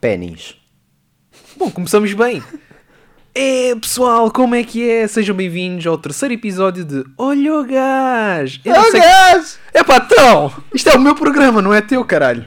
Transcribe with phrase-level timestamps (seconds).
[0.00, 0.54] Pênis.
[1.56, 2.40] Bom, começamos bem.
[3.34, 5.08] É, pessoal, como é que é?
[5.08, 8.60] Sejam bem-vindos ao terceiro episódio de Olha o Gás!
[8.64, 9.58] Eu não sei- gás!
[9.74, 10.52] É patrão!
[10.72, 12.46] Isto é o meu programa, não é teu, caralho.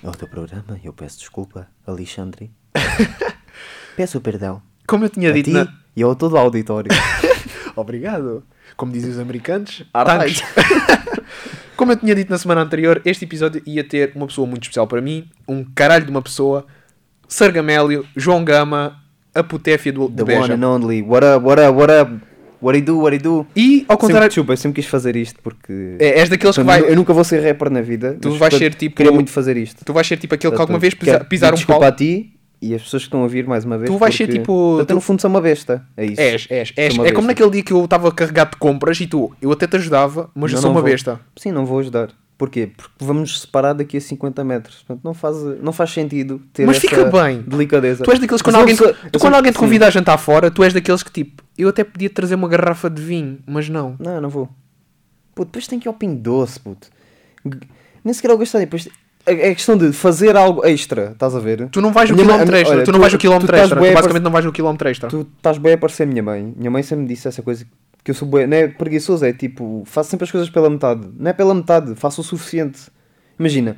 [0.00, 2.52] É o teu programa, eu peço desculpa, Alexandre.
[3.96, 4.62] peço perdão.
[4.86, 5.66] Como eu tinha A dito ti na...
[5.96, 6.92] e ao todo o auditório.
[7.74, 8.44] Obrigado.
[8.76, 9.82] Como dizem os americanos.
[9.92, 10.40] Alright.
[11.76, 14.86] Como eu tinha dito na semana anterior, este episódio ia ter uma pessoa muito especial
[14.86, 15.28] para mim.
[15.46, 16.64] Um caralho de uma pessoa.
[17.28, 18.96] Sargamélio, João Gama,
[19.34, 20.54] a putéfia do, The do one Beja.
[20.54, 21.02] and only.
[21.02, 22.12] What up, what up, what up?
[22.60, 23.46] What I do, what I do?
[23.54, 24.28] E, ao Sempre, contrário...
[24.28, 25.96] desculpa, eu sempre quis fazer isto porque...
[25.98, 26.80] É, és daqueles que vai...
[26.90, 28.16] Eu nunca vou ser rapper na vida.
[28.20, 29.84] Tu mas, vais ser tipo- Queria muito fazer isto.
[29.84, 31.94] Tu vais ser tipo aquele que alguma vez pisa, pisar um desculpa palco.
[31.94, 33.90] a ti e as pessoas que estão a ouvir mais uma vez.
[33.90, 35.86] Tu vais ser tipo- Portanto, tu- eu, no fundo sou uma besta.
[35.98, 36.20] É isso.
[36.20, 36.94] És, és, és.
[36.94, 39.66] Sou É como naquele dia que eu estava carregado de compras e tu, eu até
[39.66, 40.90] te ajudava, mas eu Não, sou não uma vou.
[40.90, 41.20] besta.
[41.36, 42.08] Sim, não vou ajudar.
[42.38, 42.70] Porquê?
[42.76, 44.76] Porque vamos nos separar daqui a 50 metros.
[44.82, 47.40] Portanto, não faz, não faz sentido ter Mas fica bem.
[47.46, 48.04] delicadeza.
[48.04, 50.62] Tu és daqueles quando alguém, sou- tu, quando alguém te convida a jantar fora, tu
[50.62, 53.96] és daqueles que tipo, eu até podia trazer uma garrafa de vinho, mas não.
[53.98, 54.48] Não, não vou.
[55.34, 56.88] Puto, depois tem que ir ao Pingo Doce, puto.
[58.04, 58.60] Nem sequer eu gostei.
[58.60, 58.88] Depois...
[59.28, 61.68] É é questão de fazer algo extra, estás a ver?
[61.70, 63.56] Tu não vais no minha mãe- quilómetro extra, olha, tu não tu- vais no quilómetro
[63.56, 65.08] extra, tu basicamente não vais no quilómetro extra.
[65.08, 66.54] Tu estás bem a parecer minha mãe.
[66.56, 67.66] Minha mãe sempre me disse essa coisa
[68.06, 68.46] que eu sou bué.
[68.46, 71.10] Não é preguiçoso, é tipo, faço sempre as coisas pela metade.
[71.18, 72.82] Não é pela metade, faço o suficiente.
[73.36, 73.76] Imagina,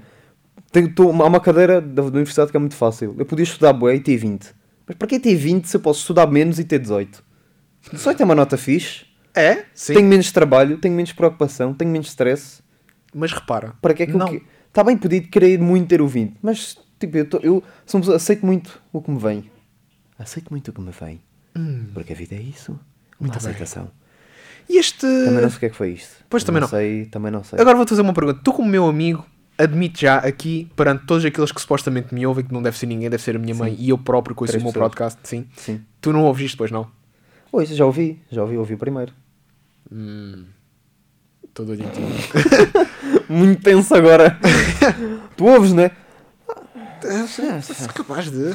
[0.70, 3.14] tenho, tô, há uma cadeira da, da universidade que é muito fácil.
[3.18, 4.54] Eu podia estudar bué e ter 20.
[4.86, 7.24] Mas para que ter 20 se eu posso estudar menos e ter 18?
[7.90, 9.06] 18 é uma nota fixe.
[9.34, 9.64] É?
[9.74, 9.94] Sim.
[9.94, 12.62] Tenho menos trabalho, tenho menos preocupação, tenho menos stress.
[13.14, 14.28] Mas repara, Para que é que Não.
[14.28, 14.42] eu.
[14.68, 16.36] Está bem, podia querer muito ter o 20.
[16.42, 19.50] Mas, tipo, eu, tô- eu pessoa- aceito muito o que me vem.
[20.18, 21.20] Aceito muito o que me vem.
[21.94, 22.72] Porque a vida é isso.
[22.72, 22.78] Hum.
[23.20, 23.54] Muito bem.
[24.68, 25.00] E este...
[25.00, 26.24] Também não sei o que é que foi isto.
[26.28, 26.68] Pois, também não.
[26.68, 27.58] sei, também não sei.
[27.58, 28.40] Agora vou-te fazer uma pergunta.
[28.44, 29.24] Tu como meu amigo,
[29.56, 33.08] admite já aqui, perante todos aqueles que supostamente me ouvem, que não deve ser ninguém,
[33.10, 34.82] deve ser a minha mãe e eu próprio com esse meu pessoas.
[34.84, 35.46] podcast, sim.
[35.56, 35.80] Sim.
[36.00, 36.86] Tu não ouves isto, pois não?
[37.50, 39.12] Oi, já ouvi, já ouvi, ouvi primeiro.
[41.44, 42.00] Estou doido em ti.
[43.28, 44.38] Muito tenso agora.
[45.36, 45.90] tu ouves, né?
[47.62, 48.54] Sou capaz de.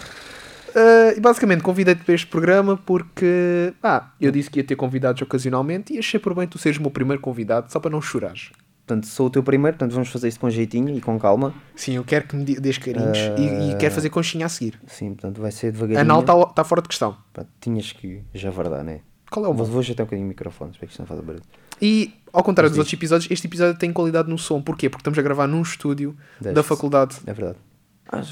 [0.75, 5.21] Ah, e basicamente convidei-te para este programa porque ah, eu disse que ia ter convidados
[5.21, 8.51] ocasionalmente e achei por bem tu seres o meu primeiro convidado, só para não chorares.
[8.85, 11.53] Portanto, sou o teu primeiro, portanto vamos fazer isto com jeitinho e com calma.
[11.73, 14.77] Sim, eu quero que me dê- dês carinhos e, e quero fazer conchinha a seguir.
[14.87, 16.01] Sim, portanto vai ser devagarinho.
[16.01, 17.15] Anal está tá fora de questão.
[17.33, 18.99] Pá, tinhas que javardar, né?
[19.31, 21.21] Qual é o Vou, vou ajeitar um bocadinho o microfone, espero que isto não faça
[21.21, 21.43] barulho.
[21.81, 24.61] E, ao contrário dos Mas outros episódios, este episódio tem qualidade no som.
[24.61, 24.89] Porquê?
[24.89, 27.15] Porque estamos a gravar num estúdio da faculdade.
[27.25, 27.57] É verdade.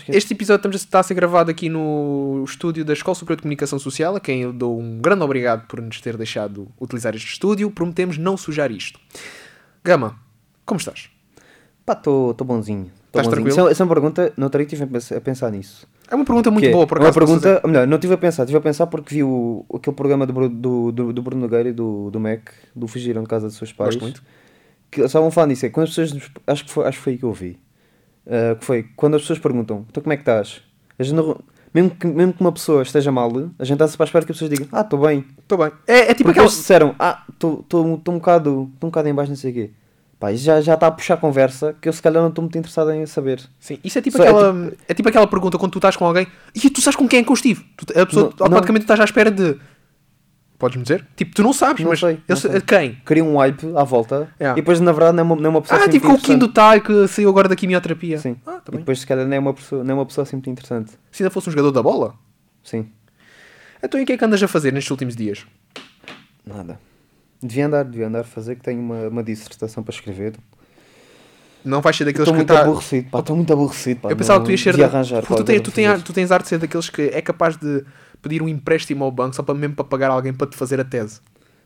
[0.06, 3.80] Que Este episódio está a ser gravado aqui no estúdio da Escola Superior de Comunicação
[3.80, 7.72] Social, a quem eu dou um grande obrigado por nos ter deixado utilizar este estúdio.
[7.72, 9.00] Prometemos não sujar isto.
[9.84, 10.20] Gama,
[10.66, 11.09] como estás?
[11.86, 12.92] Pá, estou bonzinho.
[13.12, 13.32] Tô Estás bonzinho.
[13.32, 13.59] tranquilo?
[13.68, 15.88] Essa, essa é uma pergunta, no outro dia estive a pensar, nisso.
[16.09, 17.20] É uma pergunta muito Que é boa, por uma acaso.
[17.20, 20.28] posso pergunta, melhor, não estive a pensar, estive a pensar porque vi o, aquele programa
[20.28, 23.56] do, do, do, do Bruno Nogueira e do, do Mac, do Fugiram de Casa dos
[23.58, 23.96] Seus Pais.
[23.96, 24.24] Gosto muito.
[24.92, 27.14] Que estavam a falar nisso, é quando as pessoas, acho que foi, acho que foi
[27.14, 27.58] aí que eu ouvi,
[28.28, 30.62] Ah, que foi quando as pessoas perguntam, então como é que estás?
[31.00, 31.40] A gente não-
[31.74, 34.32] mesmo, que, mesmo que uma pessoa esteja mal, a gente está-se para a espera que
[34.32, 35.26] as pessoas digam, ah, estou bem.
[35.40, 35.72] Estou bem.
[35.88, 36.46] É, é tipo Porque aquela.
[36.46, 39.72] eles disseram, ah, estou um bocado, tô um bocado em baixo, não sei o quê.
[40.20, 42.44] Pá, isso já, já está a puxar a conversa que eu se calhar não estou
[42.44, 43.42] muito interessado em saber.
[43.59, 46.06] Sim, isso é tipo, Só é aquela, é tipo aquela pergunta quando tu estás com
[46.06, 47.66] alguém e tu sabes com quem é que eu estive.
[47.76, 49.58] Tu- a pessoa Não- automaticamente estás à espera de.
[50.62, 51.08] Podes-me dizer?
[51.16, 52.00] Tipo, tu não sabes, Não mas.
[52.00, 52.62] sei, eu não sei-.
[52.62, 52.96] Quem?
[53.04, 54.58] Cria um hype à volta Yeah.
[54.60, 56.14] e depois na verdade não é uma, não é uma pessoa Ah, assim tipo com
[56.14, 56.48] o Kim do.
[56.50, 58.20] Tai que saiu agora da quimioterapia.
[58.20, 58.36] Sim.
[58.46, 60.36] Ah, tá E depois se calhar não é uma pessoa, não é uma pessoa assim
[60.36, 60.92] muito interessante.
[61.12, 62.14] Se ainda fosse um jogador da bola.
[62.64, 62.88] Sim,
[63.84, 65.48] Então e o que é que andas a fazer nestes últimos dias?
[66.46, 66.80] nada.
[67.42, 70.34] Devia andar, devia andar a fazer que tenho uma, uma dissertação para escrever.
[71.66, 74.00] Não vais ser daqueles Estou que muito tá- aborrecido, pá, estou muito aborrecido.
[74.02, 74.78] Pá, Eu pensava não- que tu ias ser.
[74.78, 76.04] da- arranjar porque tu, tens, tu, tens, fazer.
[76.04, 77.84] tu tens arte de ser daqueles que é capaz de
[78.22, 80.84] pedir um empréstimo ao banco só para mesmo para pagar alguém para te fazer a
[80.86, 81.20] tese.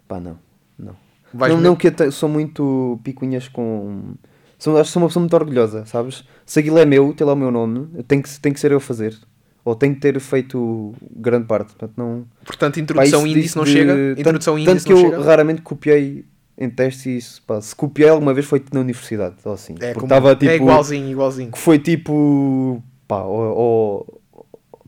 [0.07, 0.37] Pá, não,
[0.77, 0.95] não.
[1.33, 4.13] Vais não, mesmo- não que eu te- sou muito picuinhas com.
[4.57, 6.23] Sou, acho que sou uma pessoa muito orgulhosa, sabes?
[6.45, 8.77] Se aquilo é meu, tem lá o meu nome, tem que, tem que ser eu
[8.77, 9.17] a fazer.
[9.65, 11.69] Ou tenho que ter feito grande parte.
[11.73, 12.25] Portanto, não.
[12.45, 13.93] Portanto, Pá, introdução isso- índice não de- chega.
[13.93, 15.23] tanto- Introdução tanto, índice que não eu chega.
[15.23, 16.25] raramente copiei
[16.57, 17.41] em testes e isso.
[17.45, 19.35] Pá, se copiei alguma vez foi na universidade.
[19.43, 19.75] Ou assim.
[19.81, 20.51] É, Porque estava tipo.
[20.51, 21.51] é igualzinho, igualzinho.
[21.51, 22.81] Que foi tipo.
[23.07, 24.21] Pá, ou, ou,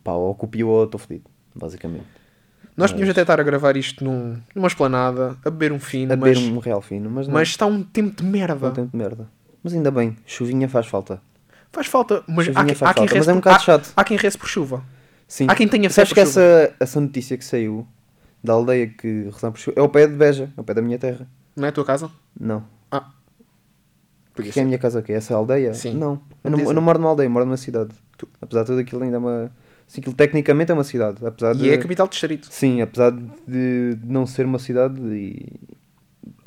[0.03, 1.23] pá, ou copio ou estou fodido.
[1.57, 2.05] Basicamente.
[2.75, 6.17] Nós podíamos até estar a gravar isto num, numa esplanada, a beber um fino, A
[6.17, 7.33] mas, beber um real fino, mas não.
[7.33, 8.67] mas está um tempo de merda.
[8.67, 9.27] não tem de merda.
[9.63, 11.19] Mas ainda bem, chuvinha faz falta.
[11.71, 13.41] Faz falta, mas há, Chuvinha quem- faz há quem falta, mas reze é um por-
[13.41, 13.93] bocado há- chato.
[13.95, 14.83] há quem reze por chuva.
[15.27, 15.47] Sim.
[15.49, 16.39] Há quem tenha fé por que chuva.
[16.41, 17.85] essa, essa notícia que saiu
[18.43, 20.81] da aldeia que rezamos por chuva é o pé de Beja, é o pé da
[20.81, 21.27] minha terra.
[21.55, 22.09] Não é a tua casa?
[22.39, 22.63] Não.
[22.91, 23.09] Ah.
[24.35, 25.13] Podia Que é a minha casa o quê?
[25.13, 25.73] Essa aldeia?
[25.73, 25.95] Sim.
[25.95, 26.21] Não.
[26.43, 27.89] Eu não, eu não moro numa aldeia, moro numa cidade.
[28.41, 29.51] Apesar de tudo aquilo ainda é uma.
[29.87, 31.25] Sim, aquilo tecnicamente é uma cidade.
[31.25, 31.63] Apesar de...
[31.65, 32.47] E é a capital do distrito.
[32.51, 35.45] Sim, apesar de não ser uma cidade e.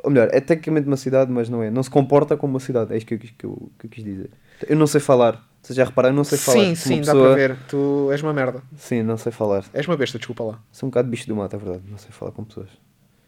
[0.04, 1.70] Ou melhor, é tecnicamente uma cidade, mas não é.
[1.70, 2.92] Não se comporta como uma cidade.
[2.92, 4.30] É isto que eu, quis- que eu, que eu quis dizer.
[4.68, 5.46] Eu não sei falar.
[5.62, 6.14] Vocês já repararam?
[6.14, 6.64] Eu não sei falar.
[6.64, 7.56] Sim, sim, uma dá pessoa- para ver.
[7.68, 8.62] Tu és uma merda.
[8.76, 9.64] Sim, não sei falar.
[9.74, 10.62] És uma besta, desculpa lá.
[10.72, 11.82] Sou um bocado bicho do mato, é verdade.
[11.90, 12.68] Não sei falar com pessoas.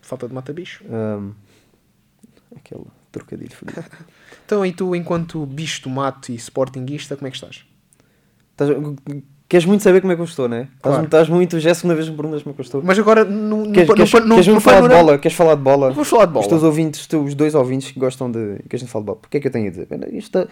[0.01, 0.83] Falta de mata-bicho.
[0.91, 1.33] Ahm,
[2.57, 3.83] aquele trocadilho fodido.
[4.45, 7.65] Então, e tu, enquanto bicho do mato e sportinguista, como é que estás?
[8.51, 8.71] Estás-
[9.53, 10.63] Queres muito saber como é que eu estou, não é?
[10.63, 11.05] Estás, Claro.
[11.05, 11.61] estás muito.
[11.61, 12.83] Já é a segunda vez que me perguntas como é que eu estou.
[12.83, 15.19] Mas agora, no, Queres, no, queres, no, no, queres no falar de bola?
[15.19, 15.91] Queres falar de bola?
[15.91, 16.43] Vamos falar de bola.
[16.43, 18.61] Os teus ouvintes, os dois ouvintes que gostam de.
[18.67, 19.19] que a gente fala de bola.
[19.19, 19.87] Porquê é que eu tenho a dizer?
[20.11, 20.47] Isto, é-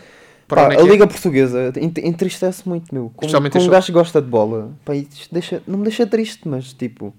[0.46, 0.84] Para pá, é a é?
[0.84, 3.10] Liga Portuguesa ent- entristece muito, meu.
[3.16, 4.70] Como, como um gajo que gosta de bola.
[4.84, 4.92] Pá,
[5.32, 7.14] deixa, não me deixa triste, mas tipo.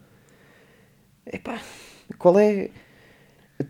[1.25, 1.57] Epá,
[2.19, 2.69] qual é.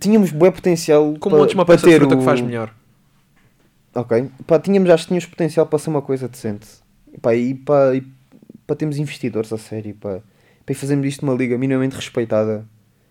[0.02, 2.74] Tínhamos bué potencial Como montes uma peça de fruta que faz melhor.
[3.96, 4.30] Ok.
[4.46, 6.68] Pá, tínhamos, acho que tínhamos potencial para ser uma coisa decente.
[7.22, 8.04] Pá, e para, e
[8.76, 10.20] termos investidores a sério, pá.
[10.66, 12.66] Para fazermos isto uma liga minimamente respeitada.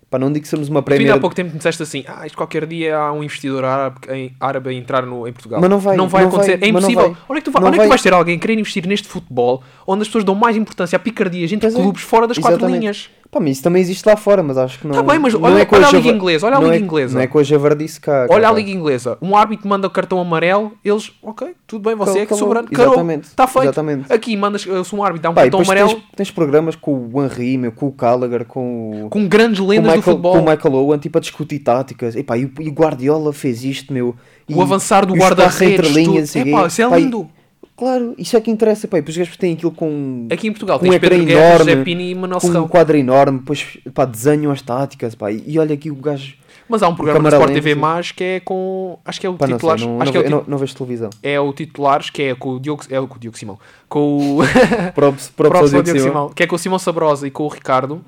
[0.08, 2.26] Pá, não digo que somos uma Tu ainda há pouco tempo me disseste assim, ah,
[2.26, 5.60] isto qualquer dia há um investidor árabe, em, árabe a entrar no, em Portugal.
[5.60, 6.56] Mas não vai, não vai não acontecer.
[6.58, 7.14] vai, é mas não impossível.
[7.14, 7.22] vai.
[7.28, 7.88] Onde é que tu, vai, onde é que vai.
[7.88, 11.52] vais ter alguém querer investir neste futebol onde as pessoas dão mais importância a picardias
[11.52, 11.82] entre Pois é.
[11.82, 12.80] clubes fora das quatro Exatamente.
[12.80, 13.10] linhas?
[13.30, 14.94] Pá, mas isso também existe lá fora, mas acho que não...
[14.96, 17.14] Tá bem, mas olha- com olha a Liga Inglesa, olha a não Liga é- Inglesa.
[17.14, 18.26] Não é com a javardice cá.
[18.28, 22.22] Olha a Liga Inglesa, um árbitro manda cartão amarelo, eles, ok, tudo bem, você é
[22.22, 22.38] que Calou.
[22.40, 23.24] soberano, Exatamente.
[23.28, 23.66] está feito.
[23.66, 24.12] Exatamente.
[24.12, 27.08] Aqui mandas, eh, se um árbitro dá um Pá, cartão amarelo, tens, tens programas com
[27.12, 29.08] o Henry, meu, com o Gallagher, com o...
[29.08, 30.32] com grandes lendas do Michael, futebol.
[30.32, 32.16] com o Michael Owen, tipo, a discutir táticas.
[32.16, 34.16] E, pá, e, o- Guardiola fez isto, meu.
[34.48, 36.48] E, o avançar do guarda-redes, linhas, tudo.
[36.48, 37.28] e Epá, isso é pá, lindo.
[37.80, 38.98] Claro, isso é que interessa, pá.
[38.98, 42.68] Depois os gajos têm aquilo com, Aqui em Portugal um ecrã enorme, e com um
[42.68, 45.32] quadro enorme, depois, pá, desenham as táticas, pá.
[45.32, 46.34] E, e olha aqui o gajo...
[46.68, 47.74] Mas há um programa na Sport TV.
[47.74, 48.98] Mais que é com.
[49.02, 50.58] Acho que é o Pá, não sei, não, acho não, que é o, não, não
[50.58, 51.10] vejo televisão.
[51.22, 52.84] é o titulares que é com o Diogo.
[52.90, 53.58] É com o Diogo Simão.
[53.88, 54.42] Com o.
[54.94, 56.02] Props ao Diogo Diogo Simão.
[56.02, 56.28] Simão.
[56.28, 58.04] Que é com o Simão Sabrosa e com o Ricardo.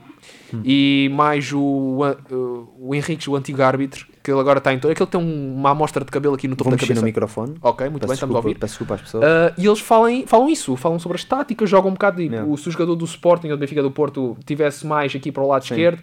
[0.54, 0.60] Hum.
[0.64, 4.90] E mais o, o, o Henriques, o antigo árbitro, que ele agora está em todo.
[4.92, 7.00] Aquele que tem um- uma amostra de cabelo aqui no topo Vou da cabeça.
[7.00, 7.54] no microfone.
[7.62, 8.58] Ok, muito Peço bem, estamos a desculpa- ouvir.
[8.58, 9.24] Peço desculpa às pessoas.
[9.24, 12.16] Ah, e eles falam, falam isso, falam sobre as táticas, jogam um bocado.
[12.22, 12.56] Tipo, Yeah.
[12.56, 15.48] Se o jogador do Sporting ou do Benfica do Porto tivesse mais aqui para o
[15.48, 15.74] lado Sim.
[15.74, 16.00] esquerdo,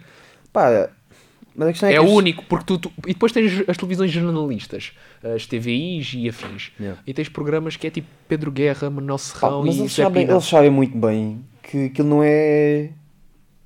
[0.52, 0.90] Pá,
[1.54, 4.10] mas a questão é, é, o único, porque tu, tu- E depois tens as televisões
[4.10, 6.72] jornalistas, as TVIs e afins.
[6.78, 7.00] Yeah.
[7.06, 10.02] E tens programas que é tipo Pedro Guerra, Manuel Pá, Serrão mas e eles Zé
[10.04, 10.34] sabem, Pina.
[10.34, 12.90] eles sabem muito bem que aquilo não é.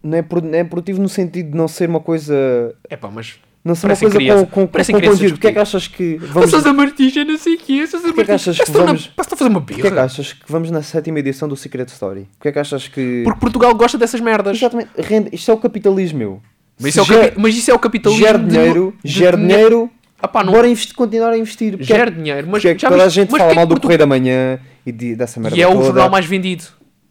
[0.04, 2.74] Não é, não é produtivo no sentido de não ser uma coisa.
[2.90, 3.36] Epá, mas...
[3.64, 5.30] Não ser uma coisa crianças- com, com, com, conteúdo.
[5.30, 6.50] Porquê é que achas que vamos.
[6.50, 7.82] Passas a Martija, não sei o quê.
[7.82, 8.34] A Porquê é que Martija.
[8.34, 10.02] achas que que vamos- que a fazer uma Porquê é que birra.
[10.04, 12.28] achas que vamos na sétima edição do Secret Story?
[12.36, 13.22] Porquê é que achas que.
[13.24, 14.58] Porque Portugal gosta dessas merdas.
[14.58, 14.90] Exatamente.
[14.98, 15.30] Rende...
[15.32, 16.42] Isto é o capitalismo, meu.
[16.78, 19.90] Mas isso, é o capi- mas isso é o capitalismo Gera dinheiro, de- gera dinheiro.
[20.20, 20.52] Ah pá, não...
[20.52, 21.78] Bora investir, continuar a investir.
[21.78, 23.74] Porque é- Gera dinheiro, mas porque é que já toda a gente fala mal que
[23.76, 26.64] do Correio da Manhã e de- dessa merda E é o jornal mais vendido.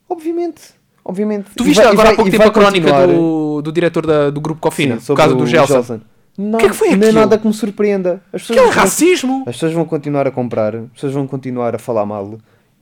[0.08, 0.62] Obviamente.
[1.06, 1.48] Obviamente.
[1.56, 3.08] Tu viste vai- agora há vai- pouco e tempo a crónica continuar.
[3.08, 6.00] do, do diretor da- do grupo Cofina, Sim, por causa do o Gelson.
[6.38, 8.22] Não, que é que foi não é nada que me surpreenda.
[8.34, 9.44] As Que é racismo!
[9.46, 12.38] as pessoas vão continuar a comprar, as pessoas vão continuar a falar mal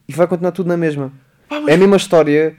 [0.07, 1.11] e vai continuar tudo na mesma.
[1.49, 2.55] Pá, mas- É a mesma história.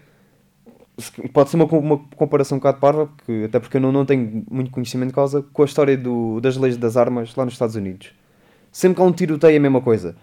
[1.33, 4.45] Pode ser uma, uma comparação um bocado parva, porque, até porque eu não, não tenho
[4.51, 7.75] muito conhecimento de causa, com a história do, das leis das armas lá nos Estados
[7.75, 8.11] Unidos.
[8.71, 10.15] Sempre que há um tiroteio é a mesma coisa.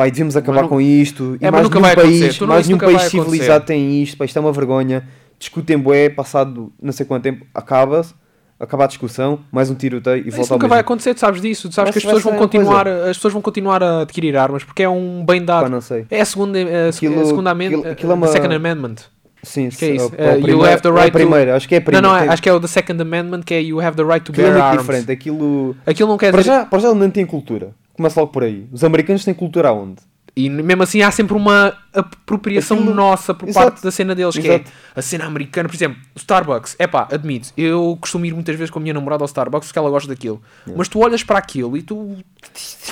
[0.00, 1.36] Pá, e devíamos acabar com isto.
[1.38, 4.16] E É, mas mais nenhum país, não- mais nenhum país civilizado tem isto.
[4.16, 5.06] Pá, isto é uma vergonha.
[5.38, 8.14] Discutem bué, passado não sei quanto tempo, acaba-se,
[8.58, 11.68] acaba a discussão, mais um tiroteio e volta Isso nunca vai acontecer, tu sabes disso.
[11.68, 14.34] Tu sabes Vai que as pessoas, vão mesma continuar, as pessoas vão continuar a adquirir
[14.38, 15.70] armas porque é um bem Pá, dado.
[15.70, 16.06] não sei.
[16.10, 18.94] É a segunda, a, Aquilo- a segunda amend- aquilo- aquilo é uma- Second Amendment.
[19.42, 20.06] Sim, Que é isso?
[20.06, 21.80] o- o Eh, you primeiro- have the é right a primeira, acho que é a
[21.80, 22.08] Não, primeira.
[22.08, 24.02] não, é- Tem- acho que é o The Second Amendment que é You have the
[24.02, 24.80] right to Aquilo é bear arms.
[24.82, 25.12] diferente.
[25.12, 25.76] Aquilo.
[25.86, 26.52] Aquilo não quer Para dizer.
[26.52, 27.74] já, para já não tem cultura.
[28.00, 28.66] Começa logo por aí.
[28.72, 30.00] Os americanos têm cultura aonde?
[30.34, 33.66] E mesmo assim há sempre uma apropriação Aquilo- nossa por Exato.
[33.66, 34.70] parte da cena deles, que Exato.
[34.96, 35.68] é a cena americana.
[35.68, 36.76] Por exemplo, Starbucks.
[36.78, 39.78] É pá, admito, eu costumo ir muitas vezes com a minha namorada ao Starbucks porque
[39.78, 40.40] ela gosta daquilo.
[40.74, 42.16] Mas tu olhas para aquilo e tu.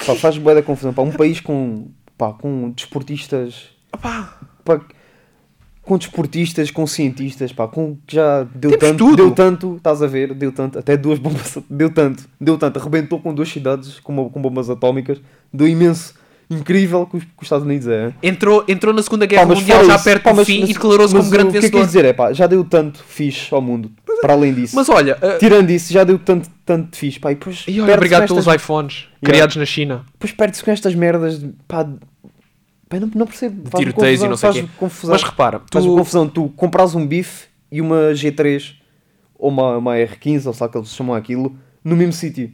[0.04, 0.92] Pá, faz bué da confusão.
[0.92, 1.88] Pá, um país com,
[2.18, 3.68] pá, com desportistas.
[3.94, 4.78] Opá, Pá,
[5.88, 9.16] com desportistas, com cientistas, pá, com que já deu Temos tanto, tudo.
[9.16, 13.18] deu tanto, estás a ver, deu tanto, até duas bombas, deu tanto, deu tanto, arrebentou
[13.20, 15.18] com duas cidades com, com bombas atómicas,
[15.52, 16.14] deu imenso,
[16.50, 18.12] incrível que os, que os Estados Unidos é.
[18.22, 20.70] entrou, entrou na Segunda Pá, Guerra mas Mundial já perto pá, do mas- fim mas-
[20.70, 21.80] e declarou-se mas como grande o que é que eu vencedor.
[21.82, 23.90] quis dizer é pá, já deu tanto fixe ao mundo,
[24.22, 24.74] para além disso.
[24.74, 27.94] Mas olha, uh, Tirando isso, já deu tanto, tanto fixe, pá, e depois e olha,
[27.94, 29.32] obrigado pelos estas, iPhones Yeah.
[29.34, 30.04] criados na China.
[30.12, 31.86] depois perde-se com estas merdas, pá,
[32.88, 33.70] pá, não, não percebo.
[33.70, 34.70] faz-me tiroteios e não sei o faz quê.
[34.78, 35.12] confusão.
[35.12, 38.74] Mas repara, Faz tu, confusão, tu compras um bife e uma G3
[39.38, 42.52] ou uma, uma R15, ou lá que eles chamam aquilo, no mesmo sítio.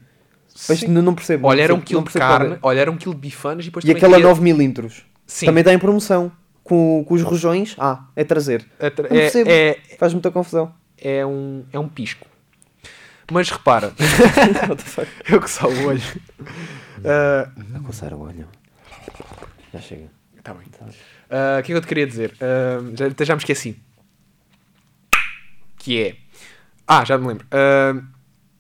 [0.55, 0.87] Sim.
[0.89, 1.49] não, não percebo.
[1.49, 2.21] Olha, era um quilo de é.
[2.21, 5.05] carne, olha, era um quilo de bifanas e depois E aquela queria- 9 milímetros.
[5.27, 5.47] Sim.
[5.47, 6.31] Também está em promoção.
[6.63, 8.65] Com, com os rojões, ah, é trazer.
[8.79, 9.51] É, tra- Não percebo.
[9.51, 10.73] é, é, Faz muita confusão.
[10.97, 12.27] é um, é um pisco.
[13.31, 13.93] Mas repara,
[15.29, 16.01] eu que só o olho.
[17.05, 18.47] Ah, A coçar o olho.
[19.73, 20.11] Já chega.
[20.45, 20.67] Tá bem.
[21.31, 22.35] Ah, O que é que eu te queria dizer?
[22.41, 23.77] Ah, já, até já me esqueci.
[25.79, 26.15] Que é.
[26.87, 27.47] Ah, já me lembro.
[27.51, 28.01] Ah,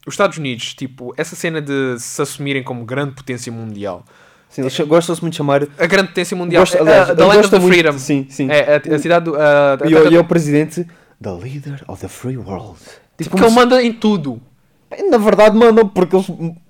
[0.06, 4.04] os Estados Unidos, tipo, essa cena de se assumirem como grande potência mundial.
[4.48, 5.62] Sim, eles gostam-se muito de chamar.
[5.78, 6.62] A grande potência mundial.
[6.62, 7.98] Gosto- é, aliás, a- da eu Land of the muito- Freedom.
[7.98, 8.48] sim, sim.
[8.50, 9.32] É a, a cidade do.
[9.32, 10.86] da- E, e é o presidente,
[11.20, 12.78] the leader of the free world.
[12.78, 14.40] tipo, Tipo, que ele manda em tudo.
[15.10, 16.26] Na verdade, mandam, porque eles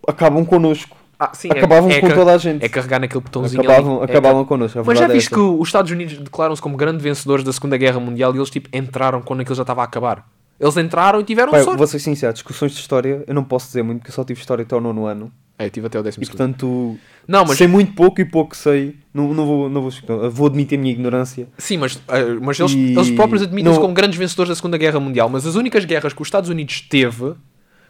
[0.08, 0.96] acabam connosco.
[1.24, 2.64] Ah, sim, Acabavam é, é com toda a gente.
[2.64, 4.00] É carregar naquele botãozinho Acabavam, ali.
[4.02, 4.78] É acabavam car- connosco.
[4.80, 7.76] a Mas já é viste que os Estados Unidos declaram-se como grandes vencedores da Segunda
[7.76, 10.26] Guerra Mundial e eles tipo entraram quando aquilo já estava a acabar.
[10.60, 11.78] Eles entraram e tiveram Pai, sorte.
[11.78, 14.38] vou ser sincero, discussões de história eu não posso dizer muito, porque eu só tive
[14.40, 15.32] história até o nono ano.
[15.58, 16.96] É, tive até o décimo E portanto,
[17.28, 18.96] Não, mas sei muito pouco e pouco sei.
[19.12, 21.46] Não, não, vou, não vou, vou admitir a minha ignorância.
[21.58, 24.76] Sim, mas, ah, mas eles, E- eles próprios admitem-se não- como grandes vencedores da Segunda
[24.76, 25.28] Guerra Mundial.
[25.28, 27.34] Mas as únicas guerras que os Estados Unidos teve,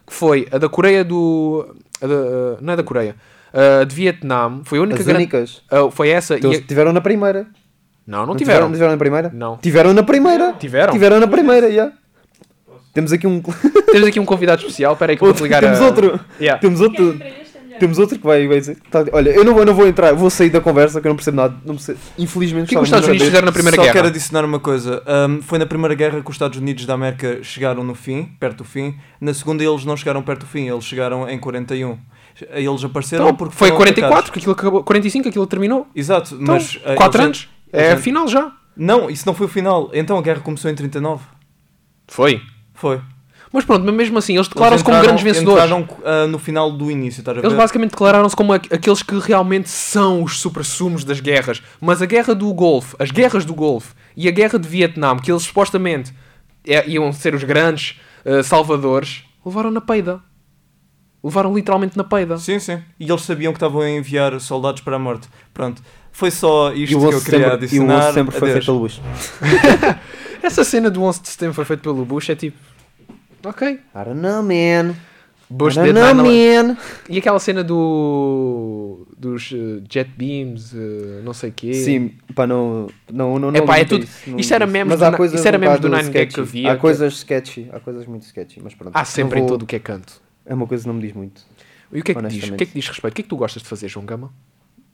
[0.06, 1.74] que foi a da Coreia do.
[2.00, 3.16] a da- ah, não é da Coreia.
[3.52, 5.22] A de Vietnã, foi a única As grande.
[5.22, 5.62] únicas.
[5.70, 6.36] ah, foi essa.
[6.36, 7.46] Então, e eles a- tiveram na primeira.
[8.06, 8.70] Não, não, Não tiveram.
[8.70, 9.30] tiveram na primeira?
[9.32, 9.56] Não.
[9.56, 10.52] Tiveram na primeira.
[10.58, 10.92] Tiveram?
[10.92, 11.90] Tiveram na primeira, já.
[12.92, 13.40] Temos aqui um.
[13.40, 14.92] Temos aqui um convidado especial.
[14.92, 15.84] Espera aí que eu vou ligar Temos a...
[15.86, 16.20] outro.
[16.40, 16.60] Yeah.
[16.60, 17.18] Temos outro.
[17.78, 18.78] Temos outro que vai, vai dizer.
[18.90, 21.10] tá, olha, eu não, vou, eu não vou entrar, vou sair da conversa que eu
[21.10, 21.54] não percebo nada.
[21.64, 23.92] Não percebo, infelizmente, O que é que os Estados Unidos fizeram na Primeira Só Guerra?
[23.94, 25.02] quero adicionar uma coisa.
[25.28, 28.58] Um, foi na Primeira Guerra que os Estados Unidos da América chegaram no fim, perto
[28.58, 28.96] do fim.
[29.20, 31.98] Na Segunda eles não chegaram perto do fim, eles chegaram em 41.
[32.50, 34.30] Eles apareceram Então, porque foi foram 44, atacados.
[34.30, 35.86] que aquilo acabou, 45, aquilo terminou.
[35.94, 36.78] Exato, Então, mas...
[36.84, 37.48] eh, 4 eles- anos.
[37.72, 38.52] eles- É a final já.
[38.76, 39.88] Não, isso não foi o final.
[39.92, 41.22] Então a guerra começou em 39.
[42.08, 42.40] Foi.
[42.72, 43.00] Foi.
[43.54, 45.62] Mas pronto, mas mesmo assim, eles declaram-se como grandes vencedores.
[45.64, 47.46] Entraram ah, no final do início, estás a ver?
[47.46, 51.62] Eles basicamente declararam-se como aqu- aqueles que realmente são os super-sumos das guerras.
[51.80, 55.30] Mas a guerra do Golfo, as guerras do Golfo e a guerra de Vietnã, que
[55.30, 56.12] eles supostamente
[56.66, 60.20] é- iam ser os grandes eh, salvadores, levaram na peida.
[61.22, 62.36] Levaram literalmente na peida.
[62.38, 62.82] Sim, sim.
[62.98, 65.28] E eles sabiam que estavam a enviar soldados para a morte.
[65.54, 65.80] Pronto.
[66.10, 68.02] Foi só isto que 11 eu queria setembro, e o 11 de adicionar.
[68.08, 69.00] setembro foi feito pelo Bush.
[70.42, 72.73] Essa cena do 11 de setembro foi feita pelo Bush, é tipo...
[73.44, 73.68] Ok.
[73.68, 74.94] I don't know, man.
[75.50, 76.66] Bush I don't know, 9/11.
[76.68, 76.76] man.
[77.08, 79.06] E aquela cena do...
[79.16, 81.74] dos eh, jet beams, eh, não sei o quê.
[81.74, 82.88] Sim, pá, não.
[83.12, 85.46] Não, não, não Epá, é tudo- disso, não isto era memes Mas do coisas isso
[85.48, 88.74] era memes do bocado 9gag que havia Há coisas sketchy, há coisas muito sketchy, mas
[88.74, 88.94] pronto.
[88.96, 90.14] Há sempre Não em vou- todo o que é canto.
[90.46, 91.42] É uma coisa que não me diz muito.
[91.92, 92.48] E o que é que diz?
[92.48, 93.12] O que é que diz respeito?
[93.12, 94.32] O que é que tu gostas de fazer, João Gama?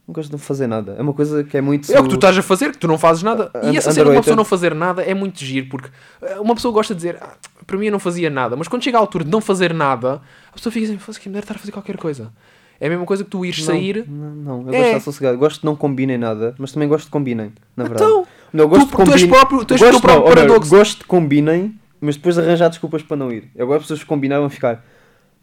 [0.07, 0.95] Não gosto de fazer nada.
[0.97, 1.91] É uma coisa que é muito.
[1.91, 3.51] É o que tu estás a fazer, que tu não fazes nada.
[3.71, 5.89] E essa cena de uma pessoa não fazer nada é muito giro, porque
[6.21, 7.35] eh, uma pessoa gosta de dizer, ah,
[7.71, 10.21] para mim eu não fazia nada, mas quando chega à altura de não fazer nada,
[10.49, 12.31] a pessoa fica assim, "Foda-se, que me deve estar a fazer qualquer coisa.
[12.79, 14.05] É a mesma coisa que tu ires Não, sair.
[14.07, 14.71] Não, não, eu É.
[14.71, 15.37] gosto de estar sossegado.
[15.37, 18.03] Gosto de não combinem nada, mas também gosto de combinem, na verdade.
[18.09, 20.25] Então, não, eu gosto tu- tu és combinem- próprio- tu és o teu gosto, próprio
[20.25, 20.69] não, paradoxo.
[20.71, 23.49] Gosto de combinem, mas depois arranjar desculpas para não ir.
[23.55, 24.83] Eu gosto de pessoas que combinavam ficar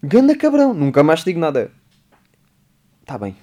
[0.02, 1.70] ganda cabrão, nunca mais digo nada.
[3.06, 3.36] Tá bem.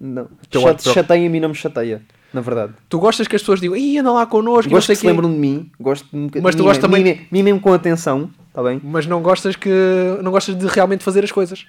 [0.00, 0.24] Não.
[0.50, 0.92] Chate- próprio.
[0.94, 2.02] Chateia-me e não me chateia,
[2.36, 2.72] na verdade.
[2.88, 5.30] tu gostas que as pessoas digam, ih, anda lá connosco, Gosto que se quê." lembram
[5.32, 8.80] de mim, gosto de Mas tu gostas também- mimem- mimem-me com atenção, tá bem?
[8.84, 9.70] mas não gostas que
[10.22, 11.66] não gostas de realmente fazer as coisas.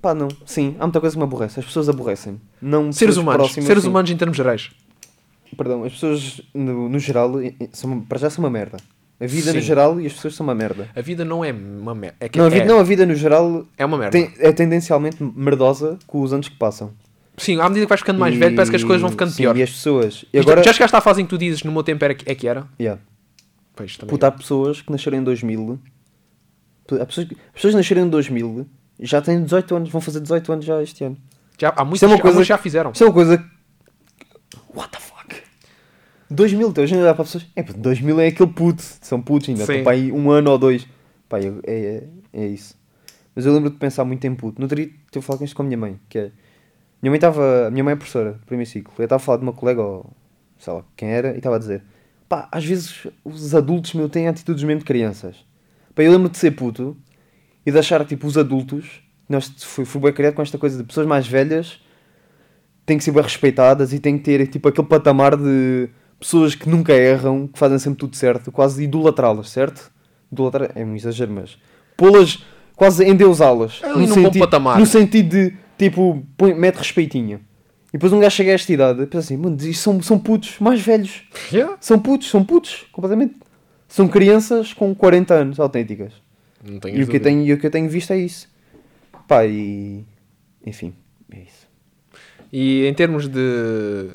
[0.00, 0.28] Pá, não.
[0.46, 1.58] Sim, há muita coisa que me aborrece.
[1.58, 2.40] As pessoas aborrecem.
[2.62, 3.88] Não Seres humanos, próximas, seres sim.
[3.90, 4.70] humanos em termos gerais.
[5.56, 7.32] Perdão, as pessoas no, no geral,
[7.72, 8.76] são, para já são uma merda.
[9.20, 9.66] A vida no Sim.
[9.66, 10.88] geral e as pessoas são uma merda.
[10.94, 12.16] A vida não é uma merda.
[12.20, 14.12] É, Não, a é, vida, não, a vida no geral é uma merda.
[14.12, 16.92] tem- é tendencialmente merdosa com os anos que passam.
[17.38, 19.30] Sim, à medida que vais ficando mais E- velho, parece que as coisas vão ficando
[19.30, 19.56] sim, pior.
[19.56, 20.24] E as pessoas.
[20.32, 20.62] E agora.
[20.62, 22.46] Já chegaste à fase em que tu dizes no meu tempo era que, é que
[22.48, 22.66] era?
[22.80, 23.00] Yeah.
[23.74, 24.10] Pois, também.
[24.10, 25.78] Puta, há pessoas que nasceram em 2000.
[27.00, 28.66] Há pessoas, que- as pessoas que nasceram em 2000
[29.00, 31.16] já têm 18 anos, vão fazer 18 anos já este ano.
[31.60, 32.90] Já, há muitos, Isto é uma coisa muitos já fizeram.
[32.92, 33.44] Isto é uma coisa.
[34.74, 35.42] What the fuck?
[36.30, 37.46] 2000, então, hoje em dia dá para pessoas.
[37.56, 40.58] É, pá, 2000 é aquele puto, são putos ainda, estão para aí um ano ou
[40.58, 40.86] dois.
[41.28, 42.76] Pá, é, é, é isso.
[43.34, 44.58] Mas eu lembro de pensar muito em puto.
[44.60, 46.30] No outro dia estive a falar com isto com a minha mãe, que é.
[47.02, 47.66] Minha mãe estava.
[47.66, 48.92] a Minha mãe é professora, primeiro ciclo.
[48.98, 50.10] Eu estava a falar de uma colega, ou
[50.58, 51.82] sei lá quem era, e estava a dizer:
[52.28, 55.36] pá, às vezes os adultos meu têm atitudes mesmo de crianças.
[55.94, 56.96] Pá, eu lembro de ser puto
[57.64, 59.02] e de achar tipo os adultos.
[59.28, 61.80] Nós fui, fui bem criado com esta coisa de pessoas mais velhas
[62.88, 66.66] têm que ser bem respeitadas e têm que ter tipo aquele patamar de pessoas que
[66.68, 69.92] nunca erram, que fazem sempre tudo certo, quase idolatrá-las, certo?
[70.32, 71.58] Idolatrar é um exagero, mas
[71.96, 72.42] pô-las
[72.74, 73.82] quase endeusá-las.
[73.94, 74.78] Num bom patamar.
[74.78, 77.40] No sentido de tipo, põe, mete respeitinho.
[77.88, 80.18] E depois um gajo chega a esta idade e pensa assim, mano, isto são, são
[80.18, 81.22] putos mais velhos.
[81.50, 81.76] Yeah.
[81.80, 83.34] São putos, são putos, completamente.
[83.88, 86.12] São crianças com 40 anos autênticas.
[86.62, 88.48] Não tenho E o, que eu tenho, e o que eu tenho visto é isso.
[89.26, 90.04] Pá, e.
[90.66, 90.92] enfim,
[91.32, 91.68] é isso.
[92.52, 94.10] E em termos de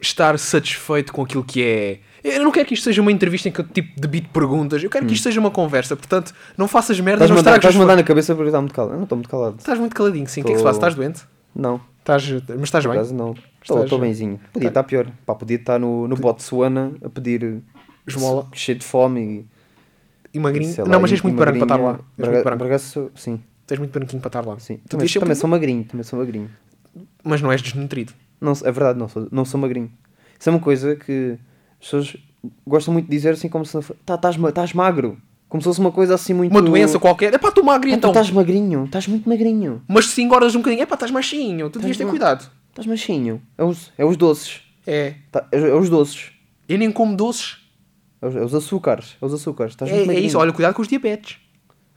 [0.00, 1.98] estar satisfeito com aquilo que é.
[2.28, 4.90] Eu não quero que isto seja uma entrevista em que eu tipo debito perguntas, eu
[4.90, 7.96] quero que isto seja uma conversa, portanto, não faças merdas, não os estás-me a dar
[7.96, 8.92] na cabeça porque está muito calado.
[8.94, 9.56] Eu não estou muito calado.
[9.58, 10.40] Estás muito caladinho, sim.
[10.40, 10.78] O que é que se Tô- passa?
[10.78, 11.22] Estás doente?
[11.54, 12.30] Não, Estás...
[12.30, 12.94] Mas estás bem?
[13.14, 13.34] não.
[13.62, 14.38] Estás- Estou benzinho.
[14.52, 15.06] Podia estar pior.
[15.24, 17.62] Pá, podia estar no, no Botsuana a pedir
[18.06, 18.46] Esmola.
[18.52, 19.56] cheio de fome e.
[20.34, 20.74] E magrinho?
[20.78, 21.98] lá, não, mas és muito branco para estar lá.
[22.16, 22.56] Braga-.
[22.56, 23.40] Bragaço, sim.
[23.66, 24.58] Tens muito branquinho para estar lá.
[24.58, 24.76] sim.
[24.88, 26.50] Tu Também, também sou magrinho, também sou magrinho.
[27.24, 28.12] Mas não és desnutrido.
[28.40, 29.90] Não, é verdade, não sou, não sou magrinho.
[30.38, 31.36] Isso é uma coisa que
[31.86, 32.16] pessoas
[32.66, 33.72] gostam muito de dizer assim como se
[34.04, 35.18] tá, estás estás magro.
[35.48, 36.50] Como se fosse uma coisa assim muito.
[36.50, 37.32] Uma doença qualquer.
[37.32, 38.10] É pá, estou magro tu então.
[38.10, 39.82] estás magrinho, estás muito magrinho.
[39.86, 41.70] Mas se engordas um bocadinho, é pá, estás machinho.
[41.70, 42.50] Tu devias ter cuidado.
[42.70, 43.40] Estás machinho.
[43.56, 44.60] É os, é os doces.
[44.86, 45.14] É.
[45.30, 46.32] Tá, é, é os doces.
[46.68, 47.58] Eu nem como doces.
[48.20, 49.16] É os, é os açúcares.
[49.20, 49.72] É os açúcares.
[49.72, 50.36] Estás É, muito é isso.
[50.38, 51.38] Olha, cuidado com os diabetes.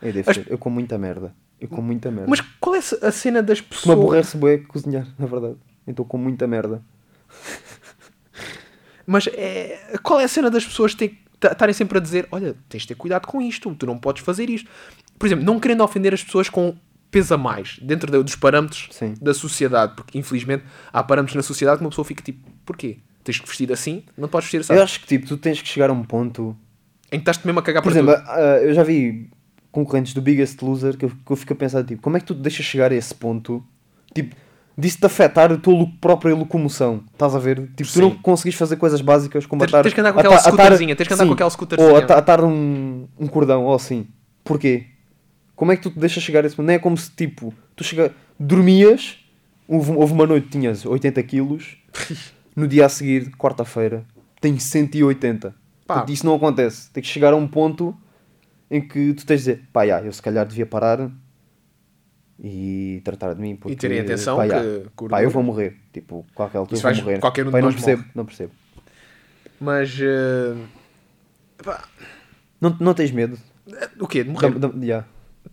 [0.01, 1.33] Eu, devo As- ter- eu como muita merda.
[1.59, 2.29] Eu como muita merda.
[2.29, 3.97] Mas qual é a cena das me pessoas...
[3.97, 5.55] aborrece bué cozinhar, na verdade.
[5.85, 6.81] Então como muita merda.
[9.09, 9.97] Mas é...
[10.03, 13.25] qual é a cena das pessoas estarem sempre a dizer olha, tens de ter cuidado
[13.25, 14.69] com isto, tu não podes fazer isto.
[15.17, 16.77] Por exemplo, não querendo ofender as pessoas com
[17.09, 19.15] peso a mais, dentro dos parâmetros Sim.
[19.19, 20.63] da sociedade, porque infelizmente
[20.93, 22.99] há parâmetros na sociedade que uma pessoa fica tipo, porquê?
[23.23, 24.03] Tens que vestir assim?
[24.15, 24.73] Não podes vestir assim.
[24.73, 26.55] Eu acho que tipo, tu tens que chegar a um ponto.
[27.11, 29.27] Em que estás-te mesmo a cagar Por para exemplo, ah, eu já vi
[29.71, 32.27] concorrentes do Biggest Loser que eu, que eu fico a pensar, tipo, como é que
[32.27, 33.65] tu deixas chegar a esse ponto?
[34.13, 34.35] Tipo,
[34.79, 37.03] disso-te afetar a tua própria locomoção.
[37.11, 37.69] Estás a ver?
[37.75, 39.83] Tipo, tu não conseguis fazer coisas básicas como Tens- atar...
[39.83, 41.89] tens que andar com aquela atar- scooterzinha, tens que andar com aquela scooterzinha.
[41.91, 44.07] Ou ata- atar um, um cordão, ou assim.
[44.43, 44.85] Porquê?
[45.55, 46.65] Como é que tu te deixas chegar a esse ponto?
[46.67, 48.13] Não é como se, tipo, tu chega...
[48.39, 49.17] dormias,
[49.67, 51.77] houve, houve uma noite que tinhas 80 quilos,
[52.55, 54.05] no dia a seguir, quarta-feira,
[54.39, 55.49] tens 180.
[55.49, 55.55] Pá.
[55.95, 56.89] Portanto, isso não acontece.
[56.91, 57.95] Tem que chegar a um ponto
[58.71, 61.09] em que tu tens de dizer, pá, já, eu se calhar devia parar
[62.41, 63.55] e tratar de mim.
[63.55, 64.61] Porque, terem atenção pá, que já,
[65.09, 65.75] pá, eu vou morrer.
[65.93, 67.19] Tipo, qualquer altura vou morrer.
[67.19, 68.11] qualquer um Pá, não percebo, morre.
[68.15, 68.51] não percebo.
[69.59, 69.97] Mas...
[70.01, 70.55] eh,
[71.63, 71.83] pá,
[72.61, 73.37] Não, não tens medo?
[73.99, 74.23] o quê?
[74.23, 74.51] De morrer?
[74.57, 75.05] Da- da- já.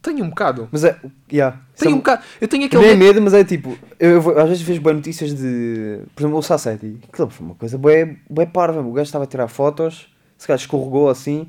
[0.03, 0.69] Tenho um bocado.
[0.71, 0.99] Mas é,
[1.31, 1.53] já.
[1.77, 2.23] Tenho um São- bocado.
[2.41, 2.87] Eu tenho Não aquele...
[2.87, 6.23] é medo- mas é tipo, eu, eu vou- às vezes vejo boas notícias de, por
[6.23, 6.99] exemplo, o Sassetti.
[7.09, 8.81] Aquilo foi uma coisa bué, bué parva.
[8.81, 11.49] O gajo estava a tirar fotos, se calhar escorregou assim.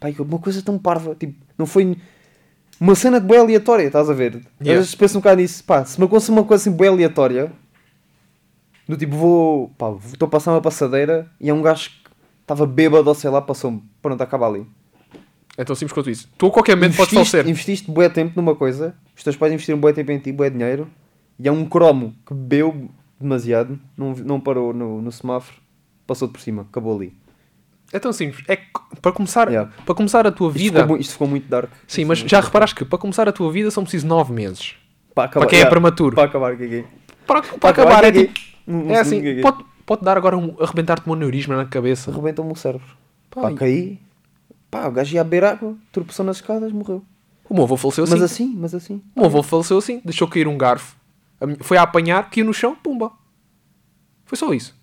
[0.00, 1.14] Pá, e uma coisa tão parva.
[1.14, 1.96] Tipo, não foi
[2.80, 4.36] uma cena de bué aleatória, estás a ver?
[4.36, 4.80] Às Yeah.
[4.80, 5.64] vezes penso um bocado nisso.
[5.64, 7.52] Pá, se me acontece uma coisa assim bué aleatória,
[8.88, 12.10] do tipo, vou, pá, estou a passar uma passadeira e é um gajo que
[12.42, 13.82] estava bêbado ou sei lá, passou-me.
[14.00, 14.66] Pronto, acaba ali.
[15.56, 16.28] É tão simples quanto isso.
[16.38, 17.50] Tu a qualquer momento podes Investiste, falecer.
[17.50, 20.88] investiste bué tempo numa coisa, os teus pais investiram bué tempo em ti, bué dinheiro,
[21.38, 22.88] e há um cromo que bebeu
[23.20, 25.58] demasiado, não, não parou no, no semáforo,
[26.06, 27.12] passou por cima, acabou ali.
[27.92, 28.44] É tão simples.
[28.48, 28.58] É
[29.00, 29.70] para começar, Yeah.
[29.86, 30.80] para começar a tua Isto vida.
[30.82, 31.70] ficou, mu- isto ficou muito dark.
[31.86, 34.74] Sim, mas já reparaste que para começar a tua vida são precisos 9 meses.
[35.14, 36.14] para, acabar, para quem é prematuro.
[36.14, 36.84] Para acabar, é
[37.26, 38.38] Para, para acabar, é tipo.
[38.88, 40.54] É assim, pode, pode dar agora um.
[40.60, 42.10] arrebentar-te um aneurisma na cabeça.
[42.10, 42.86] Arrebentou-me o cérebro.
[43.30, 43.98] Pá, Pá, caí,
[44.70, 47.02] pá, o gajo ia beber água, tropeçou nas escadas, morreu.
[47.48, 48.12] O meu avô faleceu assim.
[48.12, 49.02] Mas assim, mas assim.
[49.16, 50.00] O meu avô faleceu assim.
[50.04, 50.94] Deixou cair um garfo.
[51.60, 53.10] Foi a apanhar, caiu no chão, pumba.
[54.26, 54.77] Foi só isso.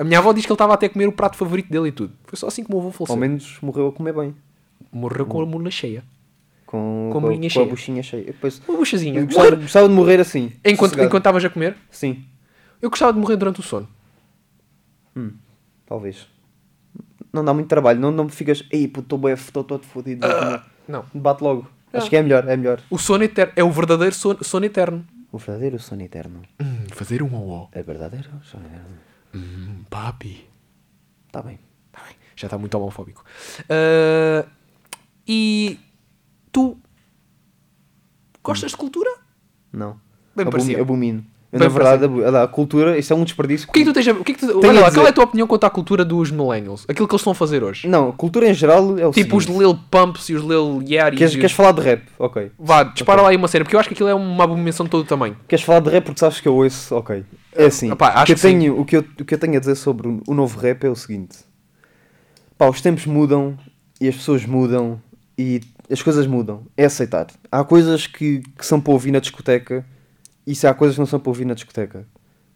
[0.00, 1.92] A minha avó diz que ele estava até a comer o prato favorito dele e
[1.92, 2.14] tudo.
[2.24, 3.16] Foi só assim que o meu avô Ao faleceu.
[3.16, 4.34] menos morreu a comer bem.
[4.90, 6.02] Morreu com a mula cheia.
[6.64, 7.66] Com, Com a com, bolinha com a cheia.
[7.66, 8.24] buchinha cheia.
[8.24, 9.20] Depois, Uma buchazinha.
[9.20, 10.52] eu gostava, gostava de morrer assim.
[10.64, 12.24] Enquanto, estavas a comer, Sim,
[12.80, 13.86] eu gostava de morrer durante o sono.
[15.86, 16.26] talvez.
[17.32, 20.26] Não dá muito trabalho, não, não ficas, ei, puto, estou bem, estou todo fodido.
[20.88, 21.04] Não.
[21.14, 21.68] Bate logo.
[21.92, 21.98] Ah.
[21.98, 22.80] Acho que é melhor, é melhor.
[22.90, 25.04] O sono eterno é o verdadeiro sono, sono eterno.
[25.30, 26.42] O verdadeiro sono eterno.
[26.60, 28.96] Hum, fazer um ó É verdadeiro sono eterno.
[29.34, 30.48] Hum, papi.
[31.26, 31.58] Está bem.
[31.92, 33.24] Tá bem, já está muito homofóbico.
[33.68, 34.46] Ah,
[35.26, 35.78] e
[36.52, 36.78] tu
[38.42, 39.10] gostas de cultura?
[39.72, 40.00] Não.
[40.34, 40.80] Bem Abom- parecido.
[40.80, 41.26] abomino.
[41.52, 42.04] Eu, na verdade,
[42.36, 43.68] a, a cultura, isso é um desperdício.
[43.68, 44.12] O que é que tu tens a...
[44.12, 44.58] O que é que tu...
[44.58, 46.84] Olha lá, dizer- qual é a tua opinião quanto à cultura dos millennials?
[46.88, 47.88] Aquilo que eles estão a fazer hoje?
[47.88, 49.58] Não, cultura em geral é o Tipo os seguinte.
[49.60, 51.18] Lil Pumps e os Lil Yaris.
[51.18, 51.56] Queres, queres os...
[51.56, 52.02] falar de rap?
[52.20, 52.52] Ok.
[52.56, 54.90] Vá, dispara lá aí uma cena, porque eu acho que aquilo é uma abominação de
[54.90, 55.36] todo o tamanho.
[55.48, 56.94] Queres falar de rap porque sabes que eu ouço?
[56.94, 57.24] Ok.
[57.56, 57.90] É assim.
[57.90, 58.48] Acho o, que eu que sim.
[58.48, 60.84] tenho, o, que eu, o que eu tenho a dizer sobre o, o novo rap
[60.84, 61.38] é o seguinte.
[62.56, 63.58] Pá, os tempos mudam
[64.00, 65.02] e as pessoas mudam
[65.36, 65.60] e
[65.90, 66.62] as coisas mudam.
[66.76, 67.26] É aceitar.
[67.50, 69.84] Há coisas que, que são para ouvir na discoteca
[70.46, 72.06] e se há coisas que não são para ouvir na discoteca.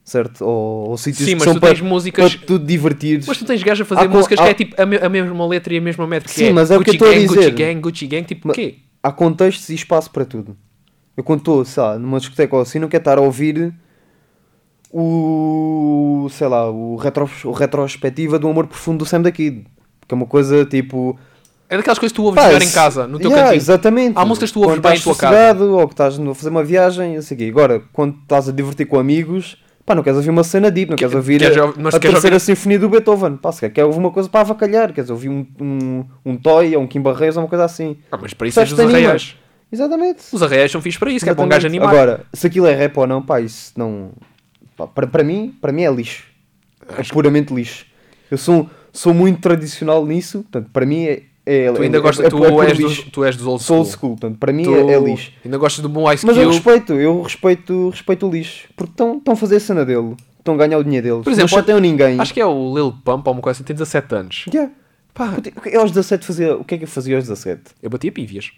[0.05, 0.45] Certo?
[0.45, 3.27] Ou, ou sítios Sim, que são tu para, tens músicas- para tu divertires.
[3.27, 5.09] Mas tu tens gajos a fazer Há músicas há- que é tipo a, me- a
[5.09, 6.35] mesma letra e a mesma métrica.
[6.35, 7.51] Sim, é mas é o que eu estou a Gang, Gucci dizer.
[7.55, 8.75] Gang, Gucci Gang, tipo o Mas- quê?
[9.03, 10.57] há contextos e espaço para tudo.
[11.17, 13.73] Eu quando estou, sei lá, numa discoteca ou assim, não quero estar a ouvir
[14.93, 19.65] o, sei lá, o, retro, o retrospectiva do amor profundo do Sam da Kid.
[20.01, 21.19] Porque é uma coisa tipo,
[21.75, 23.61] É daquelas coisas que tu ouves Pá, em casa, no teu Yeah, cantinho.
[23.61, 24.13] Exatamente.
[24.17, 25.65] Há músicas que tu ouves bem em tua casa.
[25.65, 27.47] ou que estás a fazer uma viagem, o quê.
[27.51, 30.97] Agora, quando estás a divertir com amigos, pá, não queres ouvir uma cena deep, não
[30.97, 33.37] queres ouvir queres a, mas a queres terceira ouvir- sinfonia do Beethoven.
[33.37, 36.77] Pá, se quer, quer ouvir uma coisa para avacalhar, queres ouvir um, um, um Toy
[36.77, 37.97] ou um Kim Barreiros ou uma coisa assim.
[38.13, 39.37] Ah, mas para isso tens Percebes os arraiais.
[39.73, 40.23] Exatamente.
[40.33, 41.83] Os arraiais são fixos para isso, que é para um gajo Exatamente.
[41.85, 42.03] animar.
[42.03, 44.11] Agora, se aquilo é rap ou não, pá, isso não.
[44.77, 46.23] pá, para, para mim, para mim é lixo.
[46.97, 47.85] É puramente lixo.
[48.31, 51.23] Eu sou, sou muito tradicional nisso, portanto, para mim é.
[51.47, 53.79] É tu ainda é, gostas, é, tu, é és dos, tu és dos old school.
[53.79, 55.33] old school, portanto, para mim Tu é, é lixo.
[55.45, 58.69] Ainda gostas do bom Ice Mas eu respeito, eu respeito, respeito o lixo.
[58.75, 60.17] Porque estão a fazer a cena dele.
[60.39, 61.25] Estão a ganhar o dinheiro deles.
[61.25, 62.19] Por exemplo, não chateiam ninguém.
[62.19, 64.45] Acho que é o Lil Pump ou uma coisa assim, tem 17 anos.
[64.53, 64.73] Yeah.
[65.13, 65.35] Pá,
[65.67, 66.57] Eu aos 17 fazia.
[66.57, 67.63] O que é que eu fazia aos 17?
[67.83, 68.51] eu batia pívias.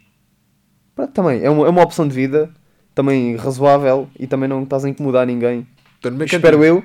[0.95, 1.43] Pronto, também.
[1.43, 2.51] É uma, é uma opção de vida.
[2.95, 4.09] Também razoável.
[4.19, 5.67] E também não estás a incomodar ninguém.
[6.05, 6.85] Meu Espero eu.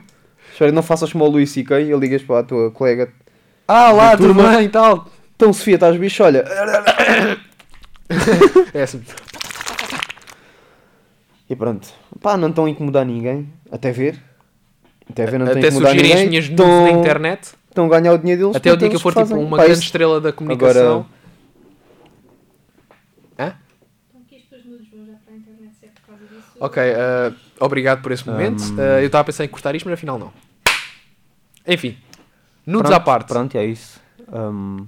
[0.52, 1.80] Espero que não faças como o Luís C.K.
[1.80, 3.12] e ligas para a tua colega.
[3.68, 5.08] Ah, lá, tudo bem e tal.
[5.42, 6.24] Então, Sofia, estás bicho?
[6.24, 6.46] Olha.
[8.76, 9.02] É assim.
[11.50, 11.88] E pronto.
[12.22, 13.52] Pá, não estão a incomodar ninguém.
[13.72, 14.22] Até ver.
[15.10, 16.30] Até ver, não estão a Até incomodar surgirem as ninguém.
[16.30, 17.54] minhas Estão- na internet.
[17.70, 18.56] Estão a ganhar o dinheiro deles.
[18.56, 21.08] Até o portanto, dia que eu for tipo uma Pá, grande estrela da comunicação.
[23.40, 23.56] Hã?
[24.10, 26.48] Então que as tuas nudes vão já para a internet se por causa disso.
[26.60, 28.62] Ok, eh, obrigado por esse momento.
[28.62, 30.32] Um, Eh, eu estava a pensar em cortar isto, mas afinal não.
[31.68, 31.98] Enfim,
[32.68, 33.28] nudes Pronto, à parte.
[33.30, 34.00] Pronto, é isso.
[34.32, 34.86] Um,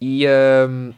[0.00, 0.90] E ehm,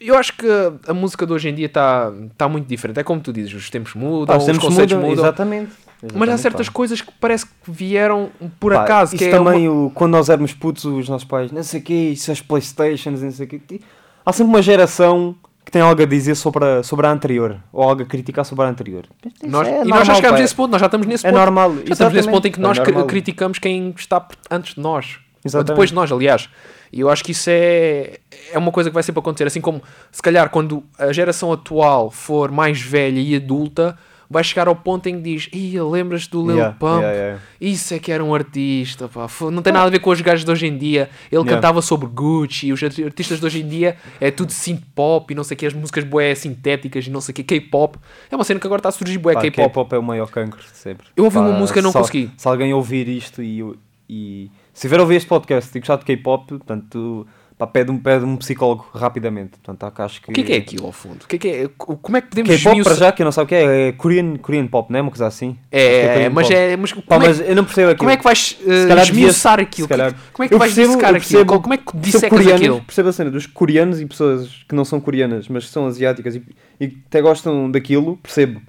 [0.00, 0.46] eu, acho que
[0.86, 3.00] a música de hoje em dia está tá muito diferente.
[3.00, 5.24] É como tu dizes, os tempos mudam, pá, os tempos conceitos mudam, mudam.
[5.24, 5.72] Exatamente.
[6.02, 6.72] Mas há Exatamente, certas pá.
[6.72, 9.10] coisas que parece que vieram por Pá, acaso.
[9.16, 11.80] Que isso é também, uma- o, quando nós éramos putos, os nossos pais, não sei
[11.80, 13.80] o quê, isso as Playstations, não sei o quê.
[14.24, 17.82] Há sempre uma geração que tem algo a dizer sobre a, sobre a anterior, ou
[17.82, 19.04] algo a criticar sobre a anterior.
[19.46, 21.38] Nós, é e nós normal, já chegámos nesse ponto, nós já estamos nesse É ponto.
[21.40, 21.74] normal.
[21.86, 22.78] Já estamos nesse ponto em que exatamente.
[22.78, 23.06] nós É normal.
[23.06, 25.16] criticamos quem está antes de nós.
[25.16, 25.68] Ou Exatamente.
[25.68, 26.48] depois de nós, aliás.
[26.92, 28.18] E eu acho que isso é,
[28.52, 29.46] é uma coisa que vai sempre acontecer.
[29.46, 33.96] Assim como, se calhar, quando a geração atual for mais velha e adulta,
[34.28, 37.00] vai chegar ao ponto em que diz: Ih, lembras do Lil Yeah, Pump?
[37.02, 37.40] yeah, yeah.
[37.60, 39.26] Isso é que era um artista, pá.
[39.52, 41.08] Não tem nada a ver com os gajos de hoje em dia.
[41.30, 44.82] Ele cantava sobre Gucci e os arti- artistas de hoje em dia é tudo synth
[44.94, 47.42] pop e não sei o que, as músicas bué sintéticas e não sei o que,
[47.44, 47.98] K-pop.
[48.30, 49.52] É uma cena que agora está a surgir Pá, K-pop.
[49.68, 51.06] K-pop é o maior cancro de sempre.
[51.16, 52.30] Eu ouvi uma Pá, música e não se, consegui.
[52.36, 53.62] Se alguém ouvir isto e,
[54.08, 57.26] e se tiver a ouvir este podcast e gostar de K-pop, portanto,
[57.58, 59.58] pá, pede, um, pede um psicólogo rapidamente.
[59.62, 60.30] Portanto, acho que...
[60.30, 61.24] O que é que é aquilo ao fundo?
[61.24, 61.68] O que é que é?
[61.76, 63.88] Co- Como é que podemos K-pop, para já, que eu não sei o que é,
[63.88, 65.52] é Korean, Korean Pop, não é uma coisa assim?
[65.70, 66.56] Que É, Korean mas Pop.
[66.56, 66.76] é.
[66.76, 67.98] Mas, Pá, é, mas eu não percebo aquilo.
[67.98, 69.88] como é que vais uh, calhar devia- esmiuçar aquilo?
[69.88, 70.14] calhar.
[70.32, 71.44] Como é que vais percebo- dissecar eu aquilo?
[71.46, 72.80] percebo- Como é que percebo dissecas coreanos, aquilo?
[72.82, 76.36] Percebo a cena dos coreanos e pessoas que não são coreanas, mas que são asiáticas
[76.36, 76.42] e,
[76.80, 78.62] e até gostam daquilo, percebo.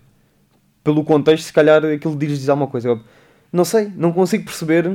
[0.84, 2.90] Pelo contexto, se calhar aquilo diz-lhes alguma coisa.
[2.90, 3.00] Eu
[3.54, 4.92] não sei, não consigo perceber.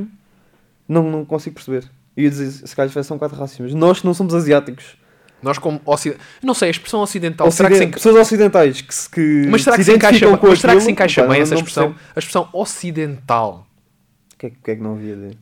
[0.87, 1.89] Não, não consigo perceber.
[2.15, 4.97] Eu ia dizer, se calhar um bocado racista, mas nós não somos asiáticos.
[5.43, 6.17] Nós, como ocident...
[6.41, 7.51] Não sei, a expressão ocidental.
[7.51, 10.59] Será que enca- Pessoas ocidentais que se, que Mas será que se encaixa, com mas
[10.59, 11.93] será que se encaixa bem não- essa não expressão?
[11.93, 12.11] percebo.
[12.15, 13.67] A expressão ocidental.
[14.33, 15.37] O que, é, que- é que não havia de...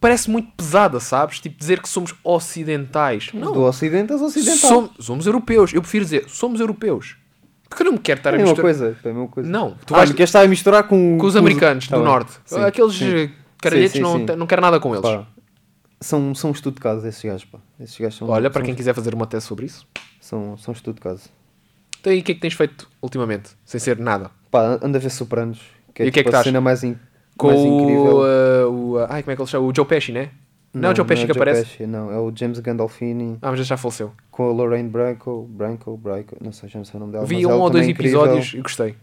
[0.00, 1.38] Parece muito pesada, sabes?
[1.40, 3.30] Tipo, dizer que somos ocidentais.
[3.32, 3.52] Não.
[3.52, 4.56] Do ocidente és ocidental.
[4.70, 5.72] Som- somos europeus.
[5.72, 7.16] Eu prefiro dizer, somos europeus.
[7.68, 8.62] Porque eu não me quero estar É a misturar.
[8.62, 8.96] coisa.
[9.04, 9.48] É a mesma coisa.
[9.50, 12.10] Não, tu Ah, vais quer estar a misturar com, com os americanos Tá do bem.
[12.12, 12.32] norte.
[12.44, 13.30] Sim, Aqueles sim.
[13.60, 14.36] Caralhetes Sim, sim, não, sim.
[14.36, 15.02] não quero nada com eles.
[15.02, 15.26] Pá,
[16.00, 17.58] são, são estudo de caso esses gajos, pá.
[17.80, 19.86] Esses gajos são, Olha, para são, quem quiser fazer uma tese sobre isso.
[20.20, 21.28] são, são estudo de caso.
[22.00, 23.50] Então e o que é que tens feito ultimamente?
[23.64, 24.30] Sem ser nada.
[24.50, 25.60] Pá, anda a ver Sopranos.
[25.92, 26.44] Que é, E o que é tipo que a estás?
[26.44, 26.96] cena mais, in,
[27.36, 28.22] Com mais o, incrível.
[28.26, 29.66] eh, o, eh, Ai, como é que ele chama?
[29.66, 30.30] O Joe Pesci, né?
[30.72, 31.64] Não, é o Joe Pesci é que Joe aparece.
[31.64, 34.12] Pesci, não, é o James Gandolfini Ah, mas já faleceu.
[34.30, 37.24] com a Lorraine Branco, Branco, Branco, não sei, já não sei o nome dela.
[37.26, 38.22] Vi um ou dois é incrível.
[38.22, 38.94] episódios e gostei.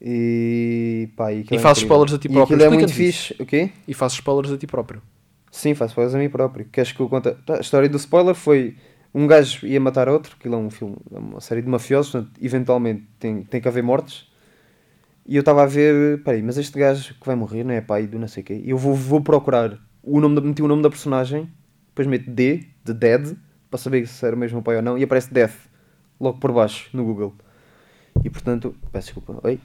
[0.00, 2.56] E, pá, e, E é fazes spoilers a ti E próprio.
[2.56, 3.34] aquilo é muito fixe.
[3.38, 3.70] O quê?
[3.86, 5.02] E fazes spoilers a ti próprio.
[5.50, 6.64] Sim, faço spoilers a mim próprio.
[6.66, 7.30] Queres que eu conte?
[7.44, 8.76] Tá, A história do spoiler foi
[9.12, 12.32] um gajo ia matar outro, aquilo é um filme, é uma série de mafiosos, portanto,
[12.40, 14.28] eventualmente tem, tem que haver mortes.
[15.26, 18.06] E eu estava a ver, peraí, mas este gajo que vai morrer não é pai
[18.06, 18.60] do não sei o quê.
[18.64, 21.48] E eu vou, vou procurar o nome da, meti o nome da personagem,
[21.88, 23.36] depois meto D, de Dead,
[23.68, 25.54] para saber se era mesmo o pai ou não, e aparece Death,
[26.20, 27.34] logo por baixo, no Google.
[28.24, 29.58] E portanto, peço desculpa, oi,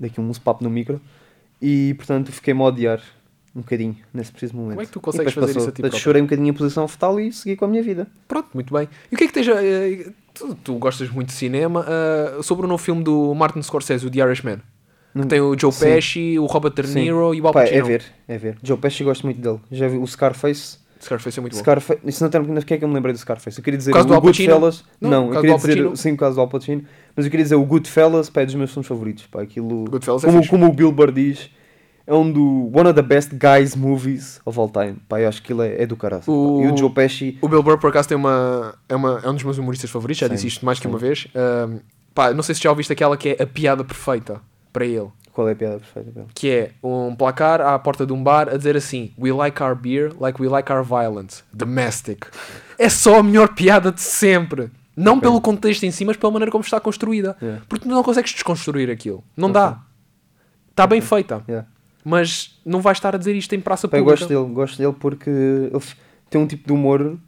[0.00, 1.00] daqui um papo no micro.
[1.62, 3.00] E portanto fiquei-me a odiar
[3.54, 4.70] um bocadinho nesse preciso momento.
[4.76, 5.60] Como é que tu consegues fazer passou.
[5.62, 6.00] isso a ti próprio?
[6.00, 8.06] Chorei um bocadinho em posição fetal e segui com a minha vida.
[8.26, 8.88] Pronto, muito bem.
[9.10, 9.62] E o que é que esteja.
[9.62, 11.84] eh, Tu, tu gostas muito de cinema.
[11.86, 14.56] eh, sobre o novo filme do Martin Scorsese, o The Irishman.
[15.12, 15.84] Que Não- tem o Joe Sim.
[15.86, 17.00] Pesci, o Robert De Sim.
[17.00, 17.78] Niro e o Al Pá, Pacino.
[17.78, 18.56] é ver, é ver.
[18.62, 19.58] Joe Pesci gosto muito dele.
[19.72, 20.78] Já vi o Scarface.
[21.04, 21.58] Scarface é muito bom.
[21.60, 22.00] Scarface.
[22.04, 23.58] Isso não tem porque é que eu me lembrei do Scarface.
[23.58, 24.20] Eu queria dizer o?
[24.20, 24.84] Goodfellas.
[25.00, 26.82] Não, Não, eu queria dizer sim, por causa do Al Pacino.
[27.16, 29.26] Mas eu queria dizer o Goodfellas, pá, é dos meus filmes favoritos.
[29.26, 30.50] Pá, aquilo, Goodfellas é como, fixe.
[30.50, 31.50] como o Bill Burr diz,
[32.06, 34.96] é um do one of the best guys movies of all time.
[35.08, 36.22] Pá, eu acho que ele é, é do caralho.
[36.26, 39.28] O- E o Joe Pesci, O Bill Burr, por acaso, tem uma, é, uma, é
[39.28, 40.88] um dos meus humoristas favoritos, já Sim, disse isto mais que sim.
[40.92, 41.28] uma vez.
[41.34, 41.78] Ahm,
[42.14, 44.40] pá, não sei se já ouviste aquela que é a piada perfeita
[44.72, 45.08] para ele.
[45.32, 46.26] qual é a piada perfeita dele?
[46.34, 49.74] Que é um placar à porta de um bar a dizer assim: We like our
[49.74, 51.42] beer like we like our violence.
[51.52, 52.26] Domestic.
[52.78, 54.70] É só a melhor piada de sempre.
[54.96, 55.22] Não Ok.
[55.22, 57.36] pelo contexto em si, mas pela maneira como está construída.
[57.40, 57.62] Yeah.
[57.68, 59.24] Porque tu não consegues desconstruir aquilo.
[59.36, 59.54] Não Ok.
[59.60, 59.80] dá.
[60.70, 61.42] Está bem feita.
[61.48, 61.66] Yeah.
[62.04, 64.26] Mas não vais estar a dizer isto em praça Pá, eu pública.
[64.26, 65.84] gosto dele, gosto dele porque ele
[66.28, 67.18] tem um tipo de humor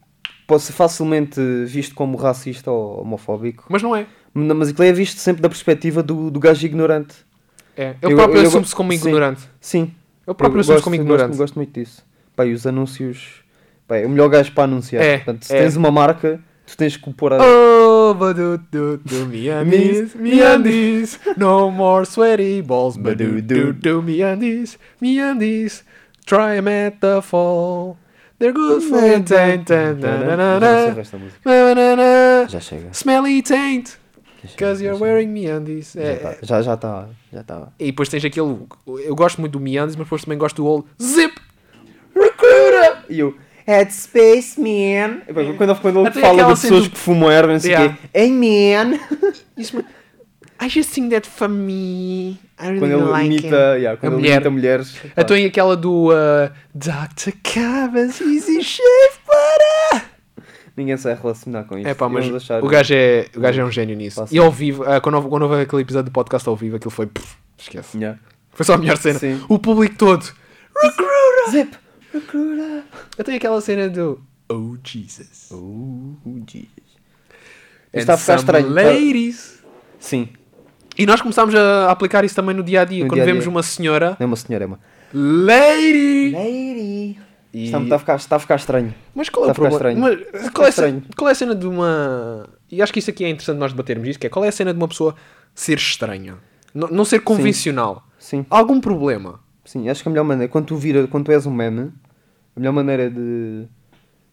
[0.47, 4.07] pode ser facilmente visto como racista ou homofóbico, Mas não é.
[4.35, 7.15] Mas aquilo é visto sempre da perspectiva do, do gajo ignorante.
[7.77, 7.95] É.
[8.03, 8.99] Ele Eu- próprio eu- eu- assume-se como sim.
[8.99, 9.43] ignorante.
[9.61, 9.93] Sim, Ele
[10.27, 11.37] eu próprio assume-se gosto, como gosto, ignorante.
[11.37, 12.05] gosto muito disso.
[12.37, 13.43] Pá, e os anúncios,
[13.87, 15.03] pá, é o melhor gajo para anunciar.
[15.03, 15.61] É, Portanto, se é.
[15.63, 17.39] tens uma marca, tu tens que pôr a.
[17.43, 20.43] Oh, badu, du, du, me undies, me
[21.37, 25.17] no more sweaty balls, badu, du, du, me undies, me
[26.27, 27.97] try 'em at the fall,
[28.39, 29.29] they're good for taint,
[32.49, 32.89] Já chega.
[32.93, 33.99] smelly taint,
[34.43, 35.95] Já chega, cause já you're wearing me undies.
[35.97, 37.09] É, Já tá- Já já está.
[37.33, 37.69] Já está.
[37.79, 38.59] E depois tens aquele,
[39.05, 41.35] eu gosto muito do me undies, mas depois também gosto do old zip,
[42.15, 43.05] recruiter.
[43.09, 43.35] E eu.
[43.65, 45.23] Headspace, man.
[45.29, 47.95] E, Quando, quando ele fala de pessoas do- que fumam erva, não sei o Yeah.
[47.97, 48.09] quê.
[48.13, 48.99] Hey, man.
[49.57, 49.79] Isso,
[50.61, 53.83] I just think that for me, I really Quando ele like imita, it.
[53.83, 54.35] yeah, quando A ele mulher.
[54.35, 54.97] imita mulheres.
[55.17, 57.33] Então e aquela do uh, Dr.
[57.43, 60.03] Cabas Easy Shave para.
[60.77, 61.87] Ninguém se vai relacionar com isso.
[61.89, 64.21] É pá, mas o gajo, é, o gajo é um gênio nisso.
[64.21, 64.35] Fácil.
[64.35, 66.91] E ao vivo, uh, quando, houve- quando houve aquele episódio do podcast ao vivo, aquilo
[66.91, 67.07] foi.
[67.07, 67.99] pff, esquece.
[67.99, 68.19] Yeah.
[68.53, 69.19] Foi só a melhor cena.
[69.19, 69.41] Sim.
[69.49, 70.25] O público todo.
[70.83, 71.51] Recruiter!
[71.51, 71.77] Zip.
[72.13, 72.83] Recruiter.
[73.19, 74.21] Até aquela cena do.
[74.49, 75.49] Oh Jesus.
[75.53, 76.15] Oh,
[76.47, 76.69] Jesus.
[77.95, 78.69] And Está a ficar estranho.
[78.71, 79.63] Ladies.
[79.99, 80.29] Sim.
[80.97, 83.01] E nós começámos a aplicar isso também no dia a dia.
[83.05, 83.33] No quando dia-a-dia.
[83.35, 84.11] vemos uma senhora.
[84.11, 84.81] Não é uma senhora, é uma.
[85.15, 86.31] Lady!
[86.33, 87.19] Lady.
[87.53, 88.95] E- Está, está, a ficar, está a ficar estranho.
[89.15, 90.09] Mas qual é o Está ficar problema?
[90.11, 90.27] estranho.
[90.33, 92.49] Mas qual, é cena, qual é a cena de uma.
[92.71, 94.53] E acho que isso aqui é interessante nós debatermos isso, que é qual é a
[94.53, 95.15] cena de uma pessoa
[95.55, 96.38] ser estranha?
[96.75, 98.03] N- não ser convencional.
[98.19, 98.47] Sim.
[98.49, 99.41] Algum problema?
[99.65, 101.93] Sim, acho que a melhor maneira, quando tu, vira, quando tu és um meme,
[102.57, 103.67] a melhor maneira de,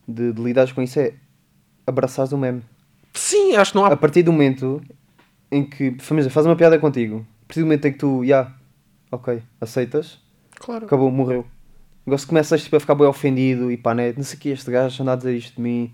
[0.07, 1.13] de, de lidares com isso é
[1.85, 2.61] abraçares o meme.
[3.13, 3.89] Sim, acho que não há.
[3.89, 4.81] A partir do momento
[5.51, 8.51] em que, família, faz uma piada contigo, a partir do momento em que tu, já,
[9.11, 10.19] ok, aceitas,
[10.55, 10.85] Claro.
[10.85, 11.45] acabou, morreu.
[12.09, 14.49] Agora se começas tipo, a ficar bem ofendido e pá, né, não sei o que
[14.49, 15.93] este gajo anda a dizer isto de mim,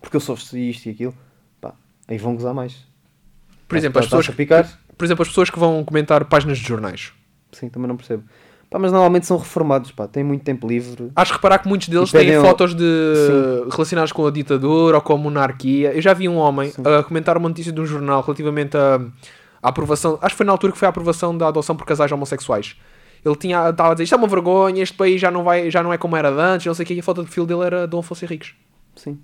[0.00, 1.12] porque eu sou isto e aquilo,
[1.60, 1.72] pá,
[2.06, 2.76] aí vão gozar mais.
[3.66, 4.78] Por exemplo, as Estás- pessoas, picar?
[4.96, 7.12] por exemplo, as pessoas que vão comentar páginas de jornais.
[7.50, 8.22] Sim, também não percebo.
[8.70, 11.10] Pá, mas normalmente são reformados, pá, têm muito tempo livre.
[11.16, 12.84] Acho que reparar que muitos deles têm ao- fotos de
[13.72, 15.92] relacionadas com a ditadura ou com a monarquia.
[15.92, 19.00] Eu já vi um homem a comentar uma notícia de um jornal relativamente à
[19.62, 20.18] aprovação.
[20.22, 22.76] Acho que foi na altura que foi a aprovação da adoção por casais homossexuais.
[23.24, 25.82] Ele tinha, estava a dizer isto é uma vergonha, este país já não, vai, já
[25.82, 27.62] não é como era antes, não sei o que, e a foto de perfil dele
[27.64, 28.54] era Dom Afonso Henriques.
[28.94, 29.18] Sim.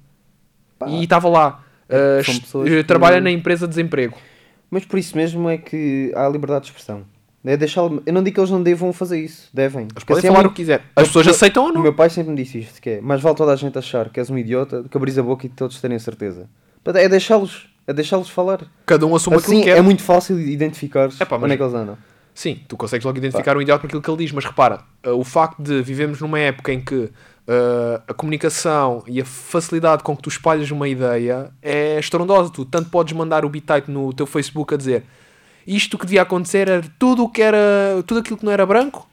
[0.78, 4.16] Pá, E estava lá, É, uh, que- trabalha na empresa de desemprego.
[4.70, 7.04] Mas por isso mesmo é que há liberdade de expressão.
[7.44, 7.80] É deixar...
[7.82, 9.50] Eu não digo que eles não devam fazer isso.
[9.52, 9.82] Devem.
[9.82, 10.82] Eles Porque podem assim é falar muito- o que quiser.
[10.94, 11.82] As pessoas Eu- aceitam ou O não?
[11.82, 14.20] meu pai sempre me disse isto, que é mais vale toda a gente achar que
[14.20, 16.48] és um idiota do que abrir a boca e todos terem certeza.
[16.84, 18.60] É deixá-los, é deixá-los falar.
[18.86, 19.78] Cada um assume aquilo Assim que quer.
[19.78, 21.98] é muito fácil identificar Epá, mas- onde é que eles andam.
[22.34, 25.22] Sim, tu consegues logo identificar o idiota aquilo que ele diz, mas repara, uh, o
[25.22, 30.22] facto de vivemos numa época em que uh, a comunicação e a facilidade com que
[30.22, 32.50] tu espalhas uma ideia é estrondosa.
[32.50, 35.04] Tu tanto podes mandar o bitite no teu Facebook a dizer
[35.66, 39.08] isto que devia acontecer era tudo o que era tudo aquilo que não era branco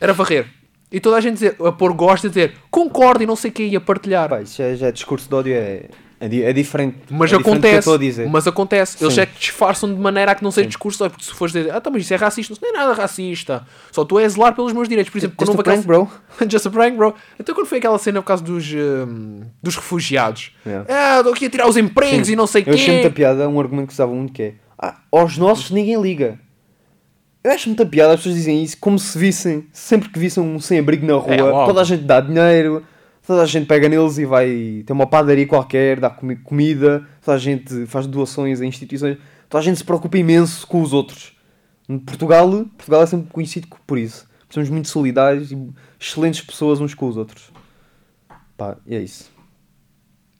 [0.00, 0.46] era varrer.
[0.90, 3.54] E toda a gente dizer, a pôr gosta de dizer concordo e não sei o
[3.54, 4.40] que e a partilhar.
[4.42, 6.96] Isso já, já é discurso de ódio, é, é, é diferente.
[7.10, 8.28] Mas é diferente do que eu acontece, estou a dizer.
[8.28, 9.04] mas acontece.
[9.04, 9.20] Eles Sim.
[9.20, 10.68] é que disfarçam de maneira a que não seja Sim.
[10.68, 11.08] discurso.
[11.10, 13.66] Porque se fores dizer, ah, tá, mas isso é racista, não é nada racista.
[13.92, 15.10] Só estou a zelar pelos meus direitos.
[15.10, 16.10] Por exemplo, Just quando a prank, bro.
[16.48, 17.14] Just a prank, bro.
[17.38, 20.52] Então quando foi aquela cena por causa dos, hum, dos refugiados.
[20.66, 20.86] Yeah.
[20.88, 22.32] Ah, estou aqui a tirar os empregos Sim.
[22.32, 23.14] e não sei o Eu achei muita quê.
[23.14, 26.38] piada, um argumento que usava muito que é ah, aos nossos ninguém liga.
[27.42, 30.58] Eu acho muita piada as pessoas dizem isso como se vissem, sempre que vissem um
[30.58, 32.82] sem-abrigo na rua, É, toda a gente dá dinheiro,
[33.26, 37.36] toda a gente pega neles e vai ter uma padaria qualquer, dá comi- comida, toda
[37.36, 41.36] a gente faz doações a instituições, toda a gente se preocupa imenso com os outros.
[41.88, 44.28] Em Portugal, Portugal é sempre conhecido por isso.
[44.50, 45.58] Somos muito solidários e
[46.00, 47.50] excelentes pessoas uns com os outros.
[48.56, 49.30] Pá, e é isso.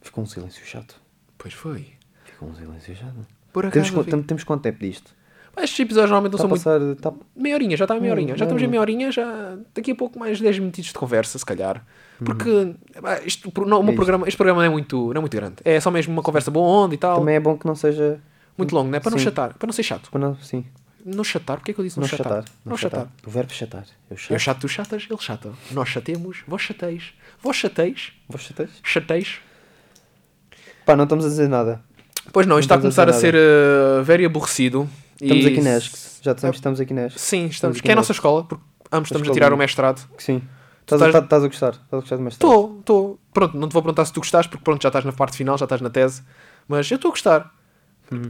[0.00, 1.00] Ficou um silêncio chato.
[1.36, 1.86] Pois foi.
[2.24, 3.26] Ficou um silêncio chato.
[3.52, 3.92] Por Temos, acaso.
[3.94, 4.10] qu- vi.
[4.10, 5.14] tem- temos quanto tempo disto?
[5.58, 6.62] Estes episódios normalmente não a são muito.
[7.00, 7.10] passar.
[7.12, 7.16] Tá...
[7.34, 8.36] Meia horinha, já está a meia horinha.
[8.36, 11.44] Já estamos em meia horinha, já daqui a pouco mais 10 minutinhos de conversa, se
[11.46, 11.82] calhar.
[12.24, 15.56] Porque pá, isto, não, É programa, este programa não é, muito, não é muito grande.
[15.64, 17.18] É só mesmo uma conversa boa onda e tal.
[17.18, 18.20] Também é bom que não seja.
[18.56, 18.98] Muito longo, né?
[19.00, 19.24] Para não Sim.
[19.24, 20.10] chatar, para não ser chato.
[20.10, 20.64] Para não, sim.
[21.04, 21.56] Não chatar?
[21.58, 22.24] Porquê que eu disse não, Não chatar?
[22.30, 22.44] chatar.
[22.64, 23.06] Não chatar.
[23.26, 23.84] O verbo chatar.
[24.10, 24.30] Eu chato.
[24.32, 25.52] Eu chato, tu chatas, ele chata.
[25.70, 27.12] Nós chatemos, vós chateis.
[27.42, 28.70] Vós chateis, Vos chateias?
[28.82, 29.38] chateis.
[30.84, 31.80] Pá, não estamos a dizer nada.
[32.32, 33.34] Pois não, isto está a estamos começar a, a ser
[34.00, 34.88] uh, very aborrecido.
[35.20, 36.18] Estamos E- aqui na ESC.
[36.22, 37.18] Já dissemos que estamos aqui na ESC.
[37.18, 37.76] Sim, estamos.
[37.76, 40.00] aqui Que é a nossa escola, porque ambos estamos a tirar o mestrado.
[40.18, 40.42] Sim.
[40.86, 41.70] Estás, estás- a, estás a gostar.
[41.72, 42.50] Estás a gostar mestrado.
[42.50, 43.18] Estou, estou.
[43.34, 45.58] Pronto, não te vou perguntar se tu gostaste, porque pronto, já estás na parte final,
[45.58, 46.22] já estás na tese.
[46.68, 47.52] Mas eu estou a gostar.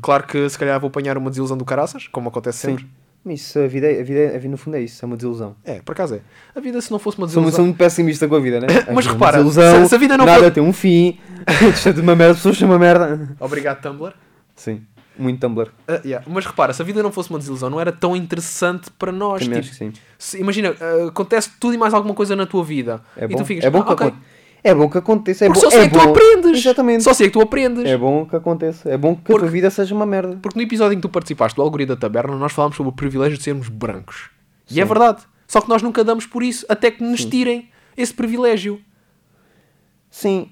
[0.00, 2.68] Claro que se calhar vou apanhar uma desilusão do caraças, como acontece Sim.
[2.78, 2.86] sempre.
[3.26, 5.04] Isso, a vida, é- a vida, é- a vida no fundo é isso.
[5.04, 5.54] É uma desilusão.
[5.64, 6.20] É, por acaso é.
[6.54, 7.56] A vida se não fosse uma desilusão.
[7.56, 8.66] sou muito pessimista com a vida, né?
[8.94, 11.18] Mas É uma repara, desilusão, se- se a vida não nada for- tem um fim.
[11.74, 12.32] Isto é de uma merda.
[12.32, 13.36] As pessoas são uma merda.
[13.40, 14.14] Obrigado, Tumblr.
[14.54, 14.80] Sim.
[15.18, 15.70] Muito Tumblr.
[15.88, 16.24] Ah, yeah.
[16.28, 19.42] Mas repara, se a vida não fosse uma desilusão, não era tão interessante para nós.
[19.44, 19.92] Também Tipo, que sim.
[20.18, 23.00] se- imagina, ah, acontece tudo e mais alguma coisa na tua vida.
[23.16, 24.06] É e bom, tu ficas, é bom ah, que ok.
[24.08, 24.22] aconte-
[24.64, 25.44] É bom que aconteça.
[25.44, 26.10] É Porque bom, só sei é que tu bom.
[26.10, 26.58] aprendes.
[26.60, 27.04] Exatamente.
[27.04, 27.84] Só sei que tu aprendes.
[27.84, 28.88] É bom que aconteça.
[28.90, 30.36] É bom que a Porque- tua vida seja uma merda.
[30.42, 32.94] Porque no episódio em que tu participaste do Algoritmo da Taberna, nós falámos sobre o
[32.94, 34.28] privilégio de sermos brancos.
[34.68, 34.80] E Sim.
[34.80, 35.22] é verdade.
[35.46, 38.80] Só que nós nunca damos por isso, até que nos tirem esse privilégio.
[40.10, 40.50] Sim,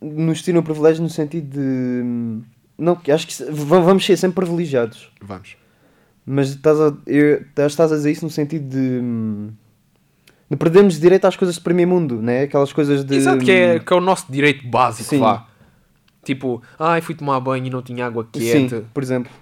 [0.00, 2.42] nos tiram o privilégio no sentido de.
[2.80, 5.10] Não, acho que vamos ser sempre privilegiados.
[5.20, 5.56] Vamos.
[6.24, 9.00] Mas estás a, eu- estás a dizer isso no sentido de.
[10.50, 12.42] de perdermos direito às coisas de primeiro mundo, né?
[12.42, 13.16] Aquelas coisas de.
[13.16, 15.18] Exato, que é, que é o nosso direito básico, Sim.
[15.20, 15.46] vá.
[16.24, 18.84] Tipo, ai, fui tomar banho e não tinha água Sim, quente.
[18.92, 19.32] por exemplo.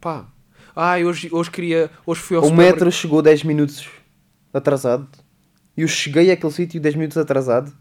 [0.00, 0.26] Pá.
[0.74, 1.90] Ai, hoje, hoje queria.
[2.04, 3.88] Hoje fui ao O metro chegou 10 minutos
[4.52, 5.06] atrasado.
[5.76, 7.72] E eu cheguei àquele sítio 10 minutos atrasado.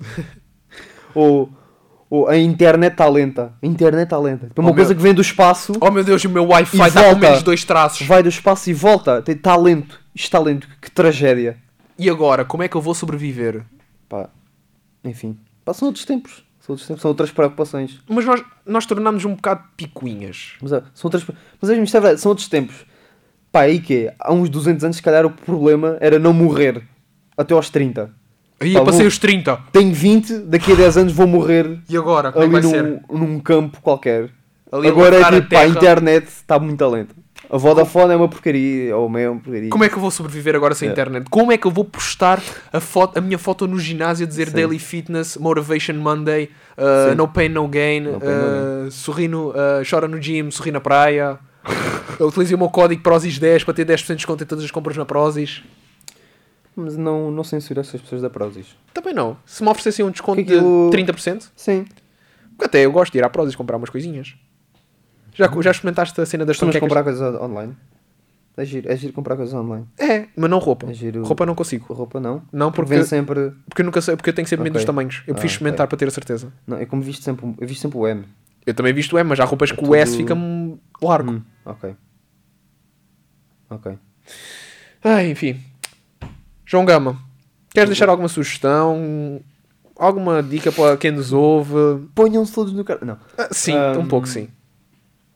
[1.14, 1.50] ou,
[2.28, 3.52] a internet está lenta.
[3.62, 4.50] A internet está lenta.
[4.54, 5.72] É uma Oh, coisa meu- que vem do espaço.
[5.80, 8.06] Oh meu Deus, o meu Wi-Fi está com menos dois traços.
[8.06, 9.22] vai do espaço e volta.
[9.26, 9.98] Está lento.
[10.14, 10.68] Está lento.
[10.80, 11.56] Que tragédia.
[11.98, 13.62] E agora, como é que eu vou sobreviver?
[14.08, 14.28] Pá.
[15.04, 15.38] Enfim.
[15.72, 16.44] São outros tempos.
[16.60, 17.02] São outros tempos.
[17.02, 18.00] São outras preocupações.
[18.08, 20.54] Mas nós, nós tornamos um bocado picuinhas.
[20.60, 21.24] Mas, é, são outras...
[21.60, 22.20] Mas é, isto é verdade.
[22.20, 22.84] São outros tempos.
[23.50, 24.10] Pá, aí que?
[24.18, 26.82] Há uns 200 anos, se calhar, o problema era não morrer.
[27.36, 28.10] Até aos 30.
[28.62, 29.58] Aí eu passei os 30.
[29.72, 30.38] Tenho 20.
[30.40, 33.00] Daqui a 10 anos vou morrer E agora, como é ali vai num, ser?
[33.10, 34.30] num campo qualquer.
[34.70, 35.66] Ali a Agora é a tipo, a terra.
[35.66, 37.14] internet está muito lenta.
[37.50, 39.68] A Vodafone é uma porcaria, ou é uma porcaria.
[39.68, 40.92] Como é que eu vou sobreviver agora sem É.
[40.92, 41.26] internet?
[41.28, 42.40] Como é que eu vou postar
[42.72, 44.54] a, foto, a minha foto no ginásio a dizer Sim.
[44.54, 46.48] Daily Fitness, Motivation Monday,
[46.78, 47.14] uh.
[47.14, 49.54] No Pain No Gain, No pain, no uh, sorri no, uh,
[49.88, 51.38] chora no gym, sorri na praia.
[52.18, 54.96] eu utilizei o meu código Prozis10 para ter 10% de desconto em todas as compras
[54.96, 55.62] na Prozis.
[56.74, 58.74] Mas não, não censura essas pessoas da Prozis.
[58.94, 59.36] Também não.
[59.44, 61.84] Se me oferecessem um desconto Que aquilo- de 30%, Sim.
[62.50, 64.34] porque até eu gosto de ir à Prozis comprar umas coisinhas.
[65.34, 66.80] Já, já experimentaste a cena das panquecas?
[66.80, 67.76] comprar coisas online?
[68.54, 69.86] É giro, é giro comprar coisas online.
[69.98, 70.90] É, mas não roupa.
[70.90, 71.24] É giro.
[71.24, 71.92] Roupa não consigo.
[71.94, 72.42] Roupa não.
[72.52, 73.50] Não, porque, Vem sempre.
[73.66, 74.86] porque eu nunca sei, porque eu tenho sempre medo dos Ok.
[74.86, 75.16] tamanhos.
[75.16, 75.46] Eu Ah, prefiro ok.
[75.52, 76.52] experimentar para ter a certeza.
[76.66, 78.24] Não, eu como visto sempre, eu visto sempre o M.
[78.66, 81.30] Eu também visto o M, mas há roupas É que o S tudo- fica-me largo.
[81.32, 81.94] Hum, ok.
[83.70, 83.98] Ok.
[85.02, 85.58] Ai, enfim.
[86.72, 87.18] João Gama,
[87.68, 89.42] queres deixar alguma sugestão?
[89.94, 91.74] Alguma dica para quem nos ouve?
[92.14, 93.04] Ponham-se todos no carro.
[93.04, 93.18] Não.
[93.36, 94.48] Ah, sim, Ahm, um pouco sim.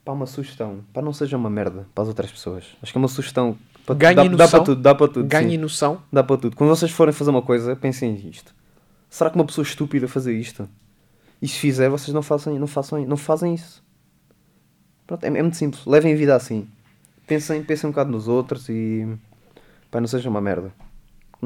[0.02, 0.80] Pá, uma sugestão.
[0.94, 2.64] Pá, não seja uma merda para as outras pessoas.
[2.82, 3.54] Acho que é uma sugestão.
[3.84, 4.48] Para Ganhem dá, dá noção.
[4.48, 5.28] para tudo, dá para tudo.
[5.28, 5.56] Ganhe sim.
[5.58, 6.00] noção.
[6.10, 6.56] Dá para tudo.
[6.56, 8.54] Quando vocês forem fazer uma coisa, pensem nisto.
[9.10, 10.66] Será que uma pessoa estúpida fazer isto?
[11.42, 13.84] E se fizer, vocês não façam, não façam, não fazem isso.
[15.06, 15.84] Pronto, é, é muito simples.
[15.84, 16.66] Levem a vida assim.
[17.26, 19.06] Pensem, pensem um bocado nos outros e.
[19.90, 20.72] Pá, não seja uma merda.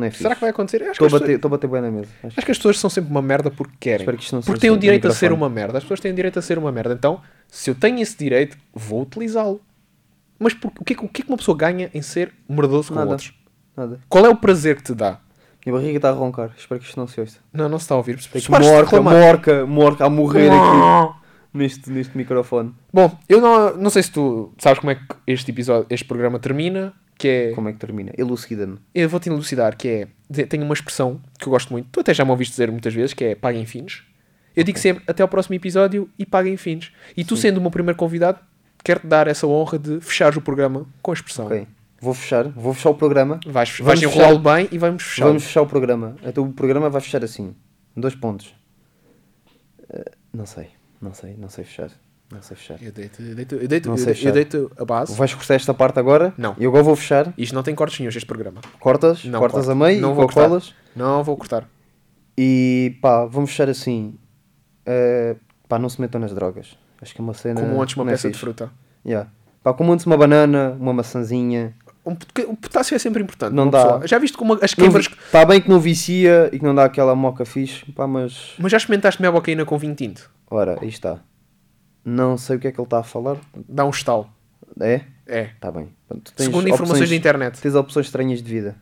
[0.01, 0.23] Não é fixe.
[0.23, 0.83] Será que vai acontecer?
[0.83, 2.09] Estou a bater, pessoas, bater bem na mesa.
[2.25, 4.01] Acho, acho que as pessoas são sempre uma merda porque querem.
[4.01, 5.79] espero Porque têm o direito a ser uma merda.
[5.79, 6.95] As pessoas têm o direito a ser uma merda.
[6.95, 9.61] Então, se eu tenho esse direito, vou utilizá-lo.
[10.39, 12.33] Mas por- o, que é, que- o que é que uma pessoa ganha em ser
[12.49, 13.11] merdoso com Nada.
[13.11, 13.35] outros?
[13.77, 14.01] Nada.
[14.09, 15.19] Qual é o prazer que te dá?
[15.65, 16.53] Minha barriga está a roncar.
[16.57, 17.39] Espero que isto não se ouça.
[17.53, 18.19] Não, não se está a ouvir.
[18.35, 21.15] É que morca, morca, morca a morrer aqui
[21.53, 22.75] neste, neste microfone.
[22.91, 26.39] Bom, eu não, não sei se tu sabes como é que este episódio, este programa
[26.39, 27.53] termina, que é...
[27.53, 28.13] Como é que termina?
[28.17, 28.79] Elucida-me.
[28.95, 30.45] Eu vou-te elucidar, que é...
[30.47, 33.13] Tenho uma expressão que eu gosto muito, tu até já me ouviste dizer muitas vezes,
[33.13, 34.03] que é paguem fins.
[34.57, 36.91] Eu digo sempre, até ao próximo episódio e paguem fins.
[37.17, 38.39] E tu sendo o meu primeiro convidado,
[38.83, 41.47] quero-te dar essa honra de fechar o programa com a expressão.
[41.47, 41.67] Ok.
[42.01, 42.49] Vou fechar.
[42.49, 43.39] Vou fechar o programa.
[43.47, 45.27] Vais, vais enrolá-lo bem e vamos fechar.
[45.27, 46.17] Vamos fechar o programa.
[46.25, 47.55] Então o programa vai fechar assim.
[47.95, 48.55] Dois pontos.
[49.91, 50.69] Eh, não sei.
[51.01, 51.37] Não sei.
[51.37, 51.91] Não sei fechar.
[52.33, 52.79] Não sei fechar.
[52.83, 55.15] Eu deito, eu deito, eu deito, Não eu sei deito, eu deito a base.
[55.17, 56.33] Vais cortar esta parte agora?
[56.39, 56.55] Não.
[56.59, 57.33] E agora vou fechar.
[57.37, 58.61] Isto não tem cortes nenhum, este programa.
[58.79, 59.25] Cortas.
[59.25, 59.71] Não cortas corto.
[59.83, 60.49] a meio Não vou cortar.
[60.49, 60.75] colas.
[60.95, 61.69] Não vou cortar.
[62.39, 64.15] E pá, vamos fechar assim.
[64.87, 65.37] Eh,
[65.69, 66.77] pá, não se metam nas drogas.
[67.03, 67.61] Acho que é uma cena.
[67.61, 68.41] Como antes uma é peça de fixe.
[68.41, 68.71] fruta.
[69.05, 69.29] Yeah.
[69.63, 71.75] Pá, como antes uma banana, uma maçãzinha.
[72.07, 72.13] Um
[72.49, 73.53] o potássio é sempre importante.
[73.55, 73.83] Não dá.
[73.85, 75.07] pessoa- Já viste como as queimbras...
[75.07, 78.55] Está bem que não vicia e que não dá aquela moca fixe, pá, mas.
[78.59, 80.31] Mas já experimentaste meobocaína com vinho tinto?
[80.51, 81.19] Ora, aí está.
[82.05, 83.37] Não sei o que é que ele está a falar.
[83.69, 84.29] Dá um estalo.
[84.81, 85.03] É?
[85.27, 85.51] É.
[85.61, 85.89] Tá bem.
[86.09, 87.61] Pronto, Segundo informações da internet.
[87.61, 88.77] Tens opções estranhas de vida.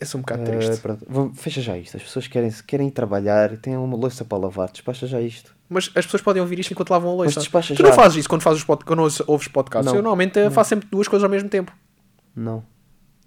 [0.00, 0.80] Eu sou um bocado Eh, triste.
[0.80, 1.96] pronto, vamos- fecha já isto.
[1.96, 4.70] As pessoas querem, querem trabalhar, têm uma louça para lavar.
[4.70, 5.52] Despacha já isto.
[5.68, 7.40] Mas as pessoas podem ouvir isto enquanto lavam a Mas louça.
[7.40, 7.88] despacha Tu já.
[7.88, 8.84] não fazes isso quando, fazes pod...
[8.84, 9.86] quando ouves- podcasts.
[9.90, 9.96] Não.
[9.98, 11.72] Eu normalmente eh, faço sempre duas coisas ao mesmo tempo.
[12.36, 12.62] Não.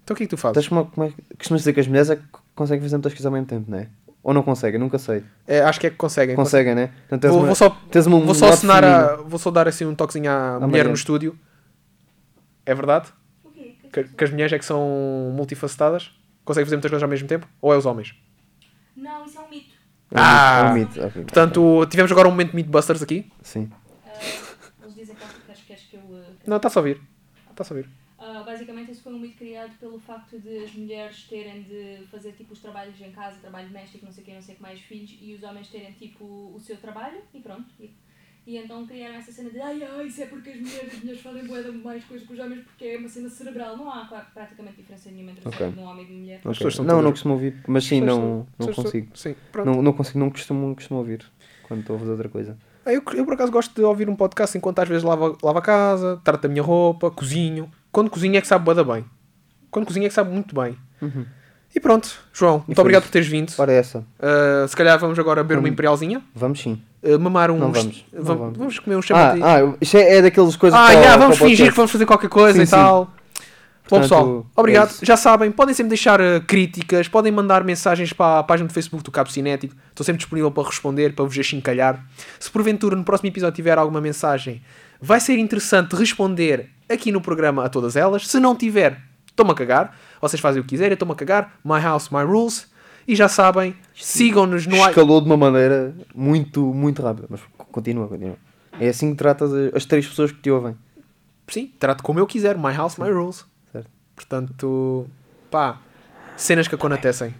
[0.02, 0.54] Então o que é que tu fazes?
[0.54, 2.22] Tens como, como é, costumas dizer que as mulheres é que
[2.54, 3.88] conseguem fazer muitas coisas ao mesmo tempo, não é?
[4.22, 4.78] Ou não conseguem?
[4.78, 5.24] Nunca sei.
[5.48, 6.36] É, acho que é que conseguem.
[6.36, 6.88] Conseguem, né?
[7.08, 9.66] Portanto, tens Vou, uma- vou só, tens uma- vou só assinar a, vou só dar
[9.66, 10.88] assim um toquezinho à mulher Mariana.
[10.90, 11.36] no estúdio.
[12.64, 13.08] É verdade?
[13.42, 13.74] O quê?
[13.92, 14.80] Que, que as mulheres é que são
[15.34, 16.12] multifacetadas?
[16.44, 17.48] Conseguem fazer muitas coisas ao mesmo tempo?
[17.60, 18.14] Ou é os homens?
[18.96, 19.74] Não, isso é um mito.
[20.12, 20.62] É um Ah!
[20.66, 21.00] é um mito.
[21.04, 21.22] Ok.
[21.22, 23.30] Portanto, tivemos agora um momento Mythbusters aqui.
[23.42, 23.70] Sim.
[24.06, 24.10] Ah,
[24.82, 26.02] eles dizem que queres, queres que eu.
[26.14, 27.00] ah, Não, está-se a ouvir.
[27.50, 27.90] Está-se a ouvir.
[28.62, 32.52] Basicamente, esse foi um mito criado pelo facto de as mulheres terem de fazer tipo
[32.52, 34.80] os trabalhos em casa, trabalho doméstico, não sei o que, não sei o que mais
[34.80, 37.64] filhos, e os homens terem tipo o seu trabalho e pronto.
[37.80, 37.90] E,
[38.46, 41.20] e então criaram essa cena de ai ai, isso é porque as mulheres, as mulheres
[41.20, 43.76] fazem boeda mais coisas que os homens porque é uma cena cerebral.
[43.76, 45.58] Não há claro, praticamente diferença nenhuma entre o Ok.
[45.58, 46.36] cérebro de um homem e uma mulher.
[46.36, 46.52] As Ok.
[46.54, 47.56] pessoas são Não, não costumo ouvir.
[47.66, 49.08] Mas sim, não, não consigo.
[49.18, 49.66] Sim, pronto.
[49.66, 51.24] Não, não consigo, não costumo, não costumo ouvir
[51.64, 52.56] quando estou a fazer outra coisa.
[52.86, 55.58] Ah, Eu, eu por acaso gosto de ouvir um podcast enquanto às vezes lavo, lavo
[55.58, 57.68] a casa, trato da minha roupa, cozinho.
[57.92, 59.04] Quando cozinho é que sabe bué da bem.
[59.70, 60.76] Quando cozinho é que sabe muito bem.
[61.00, 61.24] Uhum.
[61.74, 63.08] E pronto, João, muito obrigado isso.
[63.10, 63.52] por teres vindo.
[63.56, 63.98] Ora, essa.
[64.18, 65.72] Uh, se calhar vamos agora beber uma Vamos.
[65.72, 66.82] imperialzinha, Vamos sim.
[67.02, 67.58] uh, mamar uns.
[67.60, 68.58] Não vamos, não vam- vamos.
[68.58, 69.42] vamos comer um Ah, chamate.
[69.42, 71.44] ah, isto é, é daquelas coisas Ah, para para vamos podcast.
[71.50, 72.70] fingir que vamos fazer qualquer coisa Sim, e sim.
[72.72, 73.10] tal.
[73.88, 74.90] Bom pessoal, é obrigado.
[74.90, 75.04] isso.
[75.04, 79.02] Já sabem, podem sempre deixar uh, críticas, podem mandar mensagens para a página do Facebook
[79.04, 79.74] do Cabo Cinético.
[79.90, 82.02] Estou sempre disponível para responder, para vos achincalhar.
[82.38, 84.62] Se porventura no próximo episódio tiver alguma mensagem,
[85.00, 88.26] vai ser interessante responder aqui no programa a todas elas.
[88.28, 89.96] Se não tiver, estou-me a cagar.
[90.20, 91.54] Vocês fazem o que quiserem, estou-me a cagar.
[91.64, 92.70] My house, my rules.
[93.06, 97.26] E já sabem, sigam-nos no Escalou de uma maneira muito, muito rápida.
[97.28, 97.40] Mas
[97.72, 98.36] continua, continua.
[98.78, 100.76] É assim que tratas as- as três pessoas que te ouvem.
[101.48, 102.56] Sim, trato como eu quiser.
[102.56, 103.44] My house, my rules.
[103.72, 103.90] Certo.
[104.14, 105.06] Portanto,
[105.50, 105.78] pá,
[106.36, 107.34] cenas que acontecem.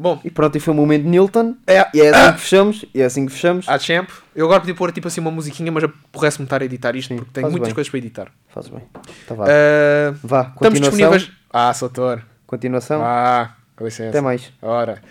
[0.00, 1.56] Bom, E pronto, e foi o momento de Newton.
[1.66, 2.84] é, E é assim que fechamos.
[2.94, 3.68] E é assim que fechamos.
[3.68, 4.08] a champ.
[4.34, 7.16] Eu agora podia pôr tipo assim uma musiquinha, mas aborrece-me estar a editar isto Sim,
[7.16, 7.74] porque tenho faz muitas bem.
[7.74, 8.28] coisas para editar.
[8.48, 8.82] Fazes bem.
[9.26, 9.44] Tá, vá.
[9.46, 11.30] Ah, vá, estamos disponíveis.
[11.52, 12.22] Ah, Soutor.
[12.46, 13.02] Continuação.
[13.04, 14.08] Ah, com licença.
[14.08, 14.50] Até mais.
[14.62, 15.02] Ora.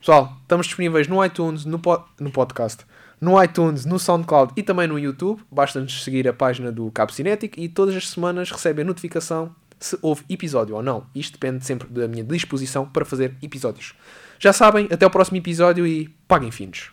[0.00, 2.84] Pessoal, estamos disponíveis no iTunes, no, po- no podcast,
[3.20, 5.40] no iTunes, no SoundCloud e também no YouTube.
[5.52, 9.96] Basta-nos seguir a página do Cabo Cinético e todas as semanas recebem a notificação se
[10.02, 11.04] houve episódio ou não.
[11.14, 13.94] Isto depende sempre da minha disposição para fazer episódios.
[14.42, 16.90] Já sabem, até o próximo episódio e paguem finos.